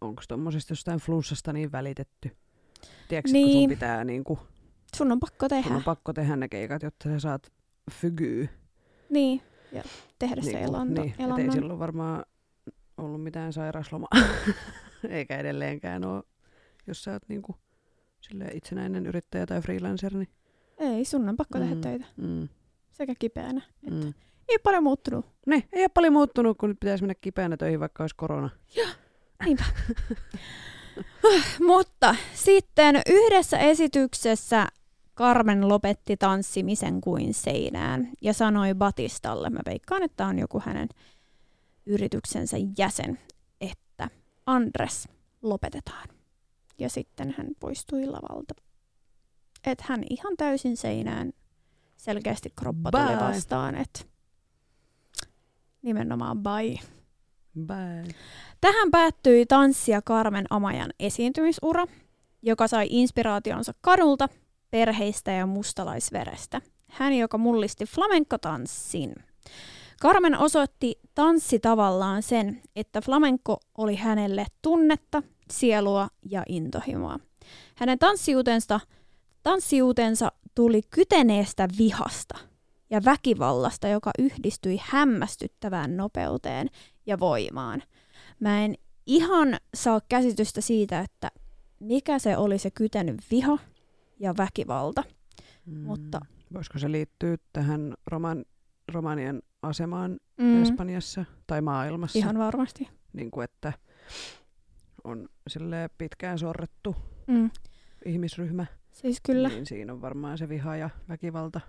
onko 0.00 0.22
tuommoisesta 0.28 0.72
jostain 0.72 0.98
flunssasta 0.98 1.52
niin 1.52 1.72
välitetty. 1.72 2.36
Tiedätkö, 3.08 3.32
niin. 3.32 3.44
kun 3.44 3.52
sun 3.52 3.58
Niin. 3.60 3.70
pitää 3.70 4.04
niin 4.04 4.24
kuin, 4.24 4.38
Sun 4.96 5.12
on 5.12 5.20
pakko 5.20 5.48
tehdä. 5.48 5.68
sun 5.68 5.76
on 5.76 5.84
pakko 5.84 6.12
tehdä 6.12 6.36
ne 6.36 6.48
keikat, 6.48 6.82
jotta 6.82 7.08
sä 7.08 7.18
saat 7.20 7.52
fygyy. 7.90 8.48
Niin, 9.10 9.42
ja 9.72 9.82
tehdä 10.18 10.42
se 10.42 10.50
Niin, 10.52 10.58
elanto, 10.62 11.00
niin, 11.02 11.12
et 11.12 11.20
ei 11.20 11.24
elannon. 11.24 11.52
silloin 11.52 11.78
varmaan 11.78 12.24
ollut 12.96 13.22
mitään 13.22 13.52
sairauslomaa. 13.52 14.08
Eikä 15.08 15.36
edelleenkään 15.36 16.04
ole, 16.04 16.22
jos 16.86 17.04
sä 17.04 17.12
oot 17.12 17.22
niinku 17.28 17.56
itsenäinen 18.54 19.06
yrittäjä 19.06 19.46
tai 19.46 19.60
freelancer. 19.60 20.14
Niin, 20.14 20.28
Ei, 20.78 21.04
sun 21.04 21.28
on 21.28 21.36
pakko 21.36 21.58
tehdä 21.58 21.74
Mm. 21.74 21.80
töitä. 21.80 22.04
mm, 22.16 22.48
Sekä 22.90 23.14
kipeänä. 23.18 23.62
Että 23.88 24.06
mm. 24.06 24.14
Ei 24.48 24.58
paljon 24.62 24.82
muuttunut. 24.82 25.26
Niin, 25.46 25.64
ei 25.72 25.82
ole 25.82 25.88
paljon 25.88 26.12
muuttunut, 26.12 26.58
kun 26.58 26.68
nyt 26.68 26.80
pitäisi 26.80 27.04
mennä 27.04 27.14
kipeänä 27.20 27.56
töihin, 27.56 27.80
vaikka 27.80 28.02
olisi 28.02 28.16
korona. 28.16 28.50
Mutta 31.66 32.14
sitten 32.34 33.00
yhdessä 33.06 33.58
esityksessä 33.58 34.66
Carmen 35.16 35.68
lopetti 35.68 36.16
tanssimisen 36.16 37.00
kuin 37.00 37.34
seinään 37.34 38.08
ja 38.22 38.32
sanoi 38.32 38.74
Batistalle, 38.74 39.50
mä 39.50 39.60
veikkaan, 39.66 40.02
että 40.02 40.26
on 40.26 40.38
joku 40.38 40.62
hänen 40.64 40.88
yrityksensä 41.86 42.56
jäsen, 42.78 43.18
että 43.60 44.08
Andres, 44.46 45.08
lopetetaan. 45.42 46.08
Ja 46.78 46.90
sitten 46.90 47.34
hän 47.38 47.46
poistui 47.60 48.06
lavalta. 48.06 48.54
Että 49.66 49.84
hän 49.88 50.04
ihan 50.10 50.36
täysin 50.36 50.76
seinään 50.76 51.32
selkeästi 51.96 52.52
kroppa 52.56 52.90
tuli 52.90 53.20
vastaan, 53.20 53.74
että 53.74 54.00
nimenomaan 55.82 56.38
bye. 56.38 56.78
Bye. 57.66 58.14
Tähän 58.60 58.90
päättyi 58.90 59.46
tanssia 59.46 60.02
Carmen 60.02 60.46
Amajan 60.50 60.90
esiintymisura, 61.00 61.86
joka 62.42 62.68
sai 62.68 62.86
inspiraationsa 62.90 63.72
kadulta, 63.80 64.28
perheistä 64.70 65.32
ja 65.32 65.46
mustalaisverestä. 65.46 66.60
Hän, 66.90 67.12
joka 67.12 67.38
mullisti 67.38 67.84
flamenco-tanssin. 67.84 69.14
Carmen 70.02 70.38
osoitti 70.38 71.00
tanssi 71.14 71.58
tavallaan 71.58 72.22
sen, 72.22 72.62
että 72.76 73.00
flamenco 73.00 73.60
oli 73.78 73.96
hänelle 73.96 74.46
tunnetta, 74.62 75.22
sielua 75.50 76.08
ja 76.30 76.42
intohimoa. 76.48 77.18
Hänen 77.74 77.98
tanssijuutensa, 77.98 78.80
tanssijuutensa 79.42 80.32
tuli 80.54 80.82
kyteneestä 80.90 81.68
vihasta 81.78 82.38
ja 82.90 83.04
väkivallasta, 83.04 83.88
joka 83.88 84.10
yhdistyi 84.18 84.80
hämmästyttävään 84.82 85.96
nopeuteen 85.96 86.70
ja 87.06 87.20
voimaan. 87.20 87.82
Mä 88.40 88.64
en 88.64 88.74
ihan 89.06 89.56
saa 89.74 90.00
käsitystä 90.08 90.60
siitä, 90.60 91.00
että 91.00 91.30
mikä 91.80 92.18
se 92.18 92.36
oli 92.36 92.58
se 92.58 92.70
kytenyt 92.70 93.16
viha 93.30 93.58
ja 94.20 94.34
väkivalta. 94.36 95.04
Mm. 95.66 95.78
Mutta- 95.78 96.20
Voisiko 96.54 96.78
se 96.78 96.92
liittyä 96.92 97.36
tähän 97.52 97.94
roman, 98.06 98.44
romanien 98.92 99.42
asemaan 99.62 100.20
Mm, 100.40 100.62
Espanjassa 100.62 101.24
tai 101.46 101.60
maailmassa? 101.62 102.18
ihan 102.18 102.38
varmasti. 102.38 102.88
Niin 103.12 103.30
kuin, 103.30 103.44
että 103.44 103.72
on 105.04 105.28
silleen 105.48 105.90
pitkään 105.98 106.38
sorrettu 106.38 106.96
Mm. 107.26 107.50
ihmisryhmä. 108.04 108.66
Siis 108.92 109.20
kyllä. 109.26 109.48
Niin 109.48 109.66
siinä 109.66 109.92
on 109.92 110.02
varmaan 110.02 110.38
se 110.38 110.48
viha 110.48 110.76
ja 110.76 110.90
väkivalta. 111.08 111.60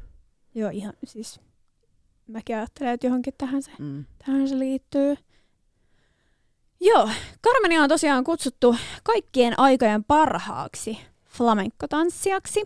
Joo, 0.55 0.69
ihan 0.73 0.93
siis 1.05 1.39
mäkin 2.27 2.55
ajattelen, 2.55 2.93
että 2.93 3.07
johonkin 3.07 3.33
tähän 3.37 3.61
se, 3.63 3.71
Mm. 3.79 4.05
tähän 4.25 4.47
se 4.47 4.59
liittyy. 4.59 5.15
Joo, 6.81 7.09
Carmenia 7.43 7.81
on 7.81 7.89
tosiaan 7.89 8.23
kutsuttu 8.23 8.75
kaikkien 9.03 9.59
aikojen 9.59 10.03
parhaaksi 10.03 10.97
flamenco-tanssijaksi 11.37 12.63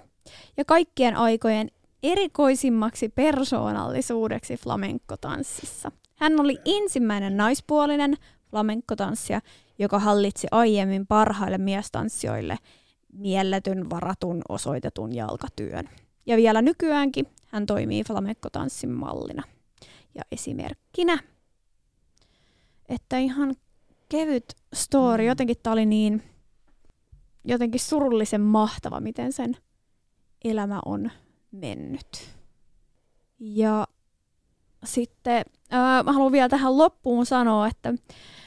ja 0.57 0.65
kaikkien 0.65 1.15
aikojen 1.15 1.71
erikoisimmaksi 2.03 3.10
persoonallisuudeksi 3.10 4.57
flamenco-tanssissa. 4.57 5.91
Hän 6.15 6.39
oli 6.39 6.57
ensimmäinen 6.65 7.38
naispuolinen 7.38 8.17
flamenco-tanssija, 8.49 9.41
joka 9.79 9.99
hallitsi 9.99 10.47
aiemmin 10.51 11.07
parhaille 11.07 11.57
miestanssijoille 11.57 12.57
mielletyn, 13.13 13.89
varatun, 13.89 14.41
osoitetun 14.49 15.15
jalkatyön. 15.15 15.89
Ja 16.25 16.38
vielä 16.38 16.62
nykyäänkin 16.62 17.25
hän 17.45 17.65
toimii 17.65 18.03
flamenco-tanssin 18.03 18.89
mallina 18.89 19.43
ja 20.15 20.21
esimerkkinä. 20.31 21.19
Että 22.89 23.17
ihan 23.17 23.55
kevyt 24.10 24.55
story, 24.73 25.23
Mm. 25.23 25.27
jotenkin 25.27 25.57
tämä 25.63 25.73
oli 25.73 25.86
niin 25.86 26.23
jotenkin 27.43 27.80
surullisen 27.80 28.41
mahtava, 28.41 28.99
miten 28.99 29.34
sen 29.34 29.58
elämä 30.43 30.80
on 30.86 31.12
mennyt. 31.51 32.30
Ja 33.39 33.88
sitten 34.84 35.45
ää, 35.69 36.04
mä 36.04 36.12
haluan 36.12 36.32
vielä 36.32 36.49
tähän 36.49 36.77
loppuun 36.77 37.25
sanoa, 37.25 37.67
että 37.67 37.93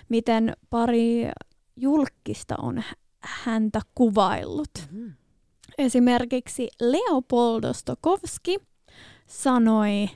miten 0.09 0.53
pari 0.71 1.31
julkista 1.77 2.55
on 2.59 2.79
hä- 2.79 2.95
häntä 3.21 3.81
kuvaillut. 3.95 4.71
Mm. 4.91 5.13
Esimerkiksi 5.79 6.69
Leopoldo 6.81 7.73
Stokowski 7.73 8.59
sanoi, 9.27 10.11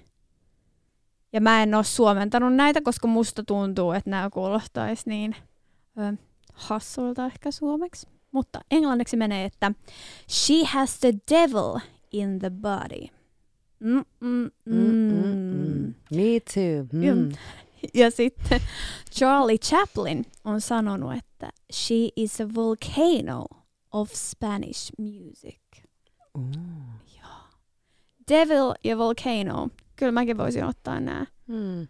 ja 1.33 1.41
mä 1.41 1.63
en 1.63 1.75
ole 1.75 1.85
suomentanut 1.85 2.55
näitä, 2.55 2.81
koska 2.81 3.09
musta 3.09 3.43
tuntuu, 3.43 3.93
että 3.93 4.11
nämä 4.11 4.31
kuulostaisi 4.31 5.03
niin 5.07 5.37
ö, 5.99 6.17
hassulta 6.53 7.27
ehkä 7.27 7.51
suomeksi. 7.51 8.18
Mutta 8.33 8.61
englanniksi 8.71 9.17
menee, 9.17 9.45
että 9.45 9.73
She 10.31 10.65
has 10.65 10.99
the 11.01 11.13
devil 11.31 11.81
in 12.13 12.39
the 12.39 12.51
body. 12.51 13.07
Mm, 13.81 14.05
mm, 14.21 14.51
Mm, 14.65 14.75
mm, 14.75 15.13
mm. 15.13 15.69
mm. 15.69 15.95
Me 16.11 16.41
too. 16.55 16.87
Mm. 16.93 17.33
Ja 17.95 18.11
sitten 18.11 18.61
Charlie 19.13 19.59
Chaplin 19.59 20.25
on 20.45 20.61
sanonut, 20.61 21.13
että 21.19 21.51
She 21.73 21.95
is 22.17 22.41
a 22.41 22.49
volcano 22.55 23.45
of 23.93 24.11
Spanish 24.15 24.93
music. 24.99 25.61
Mm. 26.39 26.53
Devil 28.29 28.75
ja 28.85 28.99
Volcano. 28.99 29.69
Kyllä 29.97 30.13
mäkin 30.13 30.37
voisin 30.39 30.65
ottaa 30.65 31.01
nämä, 31.01 31.27
Mm. 31.47 31.89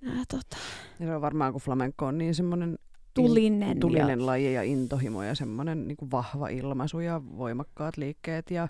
nämä 0.00 0.24
tota, 0.28 0.56
Ja 1.00 1.06
se 1.06 1.14
on 1.14 1.20
varmaan, 1.20 1.52
kun 1.52 1.60
flamenco 1.62 2.06
on 2.06 2.18
niin 2.18 2.34
semmoinen 2.34 2.78
tulinen. 3.14 3.80
tulinen 3.80 4.20
ja, 4.20 4.26
laji 4.26 4.54
ja 4.54 4.62
intohimo 4.62 5.22
ja 5.22 5.34
semmoinen 5.34 5.88
niin 5.88 5.96
kuin 5.96 6.10
vahva 6.10 6.48
ilmaisu 6.48 7.00
ja 7.00 7.20
voimakkaat 7.38 7.96
liikkeet 7.96 8.50
ja 8.50 8.68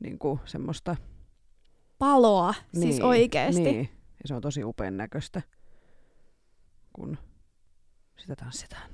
niin 0.00 0.18
kuin 0.18 0.40
semmoista. 0.44 0.96
paloa, 1.98 2.54
siis 2.80 3.00
oikeesti. 3.00 3.62
Niin. 3.62 3.88
Ja 4.22 4.28
se 4.28 4.34
on 4.34 4.42
tosi 4.42 4.64
upean 4.64 4.96
näköistä, 4.96 5.42
kun 6.92 7.18
sitä 8.16 8.36
tanssitaan. 8.36 8.90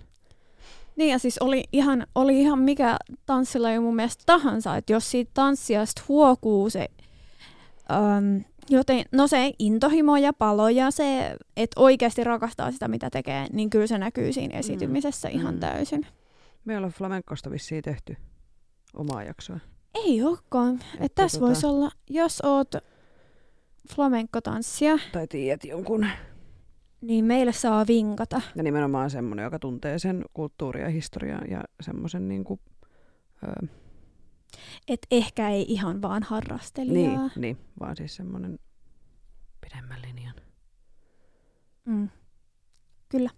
Niin 0.97 1.11
ja 1.11 1.19
siis 1.19 1.39
oli 1.39 1.65
ihan, 1.73 2.07
oli 2.15 2.41
ihan 2.41 2.59
mikä 2.59 2.97
tanssilla 3.27 3.73
jo 3.73 3.81
mun 3.81 3.97
mielestä 3.97 4.23
tahansa, 4.27 4.77
että 4.77 4.93
jos 4.93 5.11
siitä 5.11 5.31
tanssijasta 5.35 6.03
huokuu 6.09 6.71
se, 6.71 6.89
äm, 7.91 8.45
joten, 8.71 9.05
no 9.13 9.27
se 9.27 9.53
intohimo 9.59 10.17
ja 10.17 10.33
palo 10.33 10.69
ja 10.69 10.91
se, 10.91 11.37
että 11.57 11.81
oikeasti 11.81 12.25
rakastaa 12.25 12.73
sitä 12.73 12.89
mitä 12.89 13.11
tekee, 13.11 13.47
niin 13.53 13.71
kyllä 13.71 13.87
se 13.87 13.99
näkyy 13.99 14.33
siinä 14.33 14.59
esitymisessä 14.59 15.29
mm. 15.29 15.35
ihan 15.35 15.55
Mm. 15.55 15.61
täysin. 15.61 16.07
Me 16.65 16.77
ollaan 16.77 16.93
flamenkosta 16.93 17.51
vissiin 17.51 17.83
tehty 17.83 18.17
omaa 18.95 19.23
jaksoa. 19.23 19.59
Ei 19.95 20.23
olekaan. 20.23 20.81
Että 21.01 21.23
tässä 21.23 21.39
tota- 21.39 21.41
voisi 21.41 21.67
olla, 21.67 21.91
jos 22.11 22.41
oot 22.41 22.75
flamenco-tanssija, 23.95 24.99
Tai 25.13 25.27
tiedät 25.27 25.65
jonkun. 25.65 26.07
niin 27.01 27.25
meille 27.25 27.53
saa 27.53 27.85
vinkata. 27.89 28.41
Ja 28.57 28.63
nimenomaan 28.63 29.11
semmoinen, 29.11 29.45
joka 29.45 29.59
tuntee 29.59 29.99
sen 29.99 30.25
kulttuuria 30.35 30.85
ja 30.85 30.91
historiaa 30.91 31.45
ja 31.45 31.61
semmoisen 31.81 32.29
niin 32.29 32.45
kuin, 32.45 32.61
öö, 33.45 33.69
Että 34.89 35.07
ehkä 35.11 35.51
ei 35.51 35.65
ihan 35.69 36.03
vaan 36.03 36.23
harrastelijaa. 36.23 37.17
niin, 37.23 37.31
niin, 37.37 37.59
vaan 37.81 37.97
siis 37.97 38.17
semmoinen 38.17 38.59
pidemmän 39.61 40.03
linjan. 40.03 40.35
Mm. 41.85 42.09
Kyllä. 43.09 43.31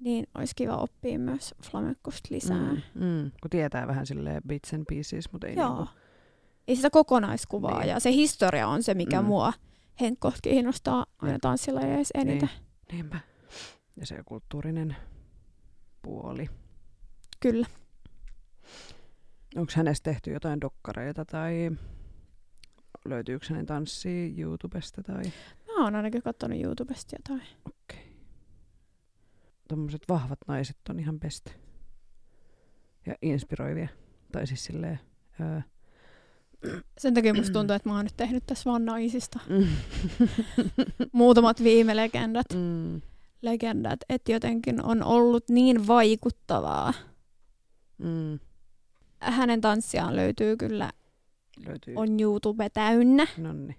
Niin, 0.00 0.26
olisi 0.34 0.54
kiva 0.56 0.76
oppia 0.76 1.18
myös 1.18 1.54
flamencosta 1.70 2.28
lisää. 2.30 2.72
Mm, 2.72 2.82
mm, 2.94 3.30
kun 3.42 3.50
tietää 3.50 3.86
vähän 3.86 4.06
silleen 4.06 4.42
bits 4.48 4.74
and 4.74 4.84
pieces, 4.88 5.32
mutta 5.32 5.46
ei 5.46 5.56
Joo. 5.56 5.68
niinku, 5.76 5.88
Ei 6.68 6.76
sitä 6.76 6.90
kokonaiskuvaa. 6.90 7.78
Niin. 7.78 7.88
Ja 7.88 8.00
se 8.00 8.12
historia 8.12 8.68
on 8.68 8.82
se, 8.82 8.94
mikä 8.94 9.22
Mm. 9.22 9.26
mua 9.26 9.52
henkkohta 10.00 10.38
kiinnostaa 10.42 11.06
aina 11.18 11.32
Jep. 11.34 11.40
tanssilajeissa 11.40 12.18
eniten. 12.18 12.50
niinpä. 12.92 13.20
Ja 13.96 14.06
se 14.06 14.22
kulttuurinen 14.26 14.96
puoli. 16.02 16.48
Kyllä. 17.40 17.66
Onko 19.56 19.72
hänestä 19.76 20.10
tehty 20.10 20.30
jotain 20.32 20.60
dokkareita 20.60 21.24
tai 21.24 21.70
löytyykö 23.04 23.46
hänen 23.50 23.66
tanssia 23.66 24.30
YouTubesta 24.38 25.02
tai 25.02 25.22
Mä 25.66 25.84
oon 25.84 25.94
ainakin 25.94 26.22
katsonut 26.22 26.60
YouTubesta 26.62 27.16
jotain. 27.16 27.48
tommoset 29.68 30.02
vahvat 30.08 30.38
naiset 30.48 30.76
on 30.88 31.00
ihan 31.00 31.20
best. 31.20 31.48
Ja 33.06 33.14
inspiroivia. 33.22 33.88
Tai 34.32 34.46
siis 34.46 34.64
silleen... 34.64 35.00
Öö, 35.40 35.60
Sen 36.98 37.14
takia 37.14 37.34
musta 37.34 37.52
tuntuu, 37.52 37.76
että 37.76 37.88
mä 37.88 37.96
oon 37.96 38.04
nyt 38.04 38.16
tehnyt 38.16 38.46
tässä 38.46 38.70
vaan 38.70 38.84
naisista. 38.84 39.38
mm. 39.48 39.66
Muutamat 41.12 41.62
viime 41.62 41.96
legendat. 41.96 42.46
mm. 42.54 43.02
legendat, 43.42 44.00
että 44.08 44.32
jotenkin 44.32 44.84
on 44.84 45.02
ollut 45.02 45.48
niin 45.48 45.86
vaikuttavaa. 45.86 46.92
Mm. 47.98 48.38
Hänen 49.20 49.60
tanssiaan 49.60 50.16
löytyy 50.16 50.56
kyllä, 50.56 50.90
Löytyy. 51.66 51.94
on 51.96 52.20
YouTube 52.20 52.68
täynnä. 52.70 53.26
Nonni. 53.38 53.76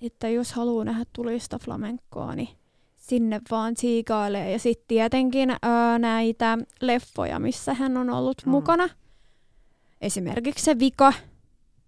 Että 0.00 0.28
jos 0.28 0.52
haluaa 0.52 0.84
nähdä 0.84 1.04
tulista 1.12 1.58
flamenkoa, 1.58 2.34
niin 2.34 2.48
sinne 2.96 3.40
vaan 3.50 3.76
siikailee. 3.76 4.52
Ja 4.52 4.58
sitten 4.58 4.84
tietenkin 4.88 5.50
ää, 5.62 5.98
näitä 5.98 6.58
leffoja, 6.80 7.38
missä 7.38 7.74
hän 7.74 7.96
on 7.96 8.10
ollut 8.10 8.42
Mm. 8.46 8.50
mukana. 8.50 8.88
Esimerkiksi 10.00 10.64
se 10.64 10.78
Vika, 10.78 11.12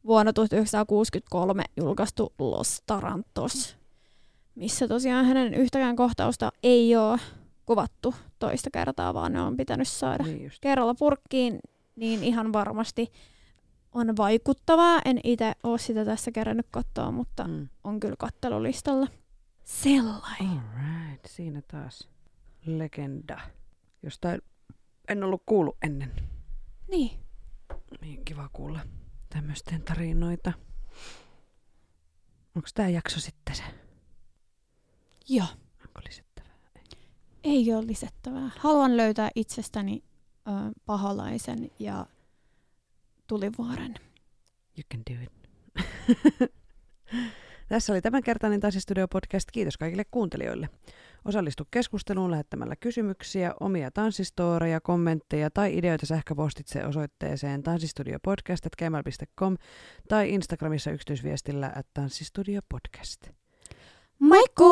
vuonna 0.07 0.33
1963 0.33 1.65
julkaistu 1.77 2.33
Los 2.39 2.83
Tarantos, 2.87 3.77
missä 4.55 4.89
tosiaan 4.89 5.25
hänen 5.27 5.55
yhtäkään 5.55 5.97
kohtausta 5.97 6.53
ei 6.63 6.97
ole 6.97 7.19
kuvattu 7.67 8.15
toista 8.39 8.71
kertaa, 8.71 9.15
vaan 9.15 9.33
ne 9.33 9.41
on 9.43 9.57
pitänyt 9.57 9.89
saada 9.89 10.25
Niin 10.25 10.45
just. 10.45 10.59
kerralla 10.61 10.95
purkkiin, 10.95 11.61
niin 11.97 12.25
ihan 12.25 12.53
varmasti 12.53 13.13
on 13.93 14.17
vaikuttavaa. 14.17 15.01
En 15.05 15.21
itse 15.25 15.53
ole 15.63 15.79
sitä 15.79 16.05
tässä 16.05 16.31
kerännyt 16.31 16.67
katsoa, 16.71 17.11
mutta 17.11 17.45
Mm. 17.49 17.69
on 17.85 18.01
kyllä 18.01 18.17
kattelulistalla. 18.19 19.07
Sellainen. 19.65 20.61
Alright, 20.61 21.27
siinä 21.27 21.63
taas 21.69 22.09
legenda. 22.67 23.41
Jostain 24.03 24.41
en 25.09 25.25
ollut 25.25 25.43
kuullut 25.47 25.77
ennen. 25.83 26.13
Niin. 26.91 27.11
Niin 28.01 28.25
kiva 28.25 28.49
kuulla 28.53 28.81
tämmöisten 29.29 29.83
tarinoita. 29.83 30.53
Onko 32.57 32.69
tämä 32.75 32.89
jakso 32.89 33.21
sitten 33.21 33.55
se? 33.57 33.63
Joo. 35.29 35.47
Onko 35.87 36.01
lisättävää? 36.09 36.53
Ei 37.45 37.75
ole 37.75 37.87
lisättävää. 37.87 38.51
Haluan 38.59 38.97
löytää 38.97 39.31
itsestäni 39.35 40.05
ö, 40.49 40.51
paholaisen 40.87 41.71
ja 41.79 42.07
tulivuoren. 43.27 43.95
You 44.77 44.85
can 44.93 45.03
do 45.11 45.23
it. 45.23 45.33
Tässä 47.69 47.93
oli 47.93 48.01
tämänkertainen 48.01 48.61
Tanssistudio 48.61 49.09
podcast. 49.09 49.49
Kiitos 49.53 49.77
kaikille 49.79 50.05
kuuntelijoille. 50.11 50.69
Osallistu 51.25 51.65
keskusteluun 51.71 52.31
lähettämällä 52.31 52.77
kysymyksiä, 52.77 53.55
omia 53.61 53.91
tanssistooreja, 53.91 54.81
kommentteja 54.81 55.51
tai 55.51 55.79
ideoita 55.79 56.07
sähköpostitse 56.07 56.85
osoitteeseen 56.87 57.63
tanssistudiopodcast.gmail.com 57.63 59.57
tai 60.09 60.31
Instagramissa 60.31 60.91
yksityisviestillä 60.91 61.73
at 61.77 61.87
tanssistudiopodcast. 61.95 63.29
Moikku! 64.19 64.65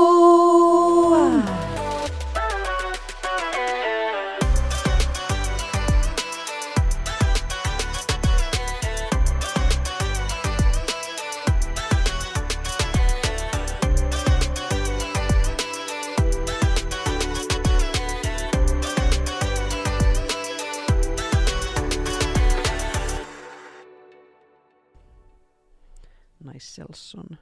Naiselson. 26.61 27.39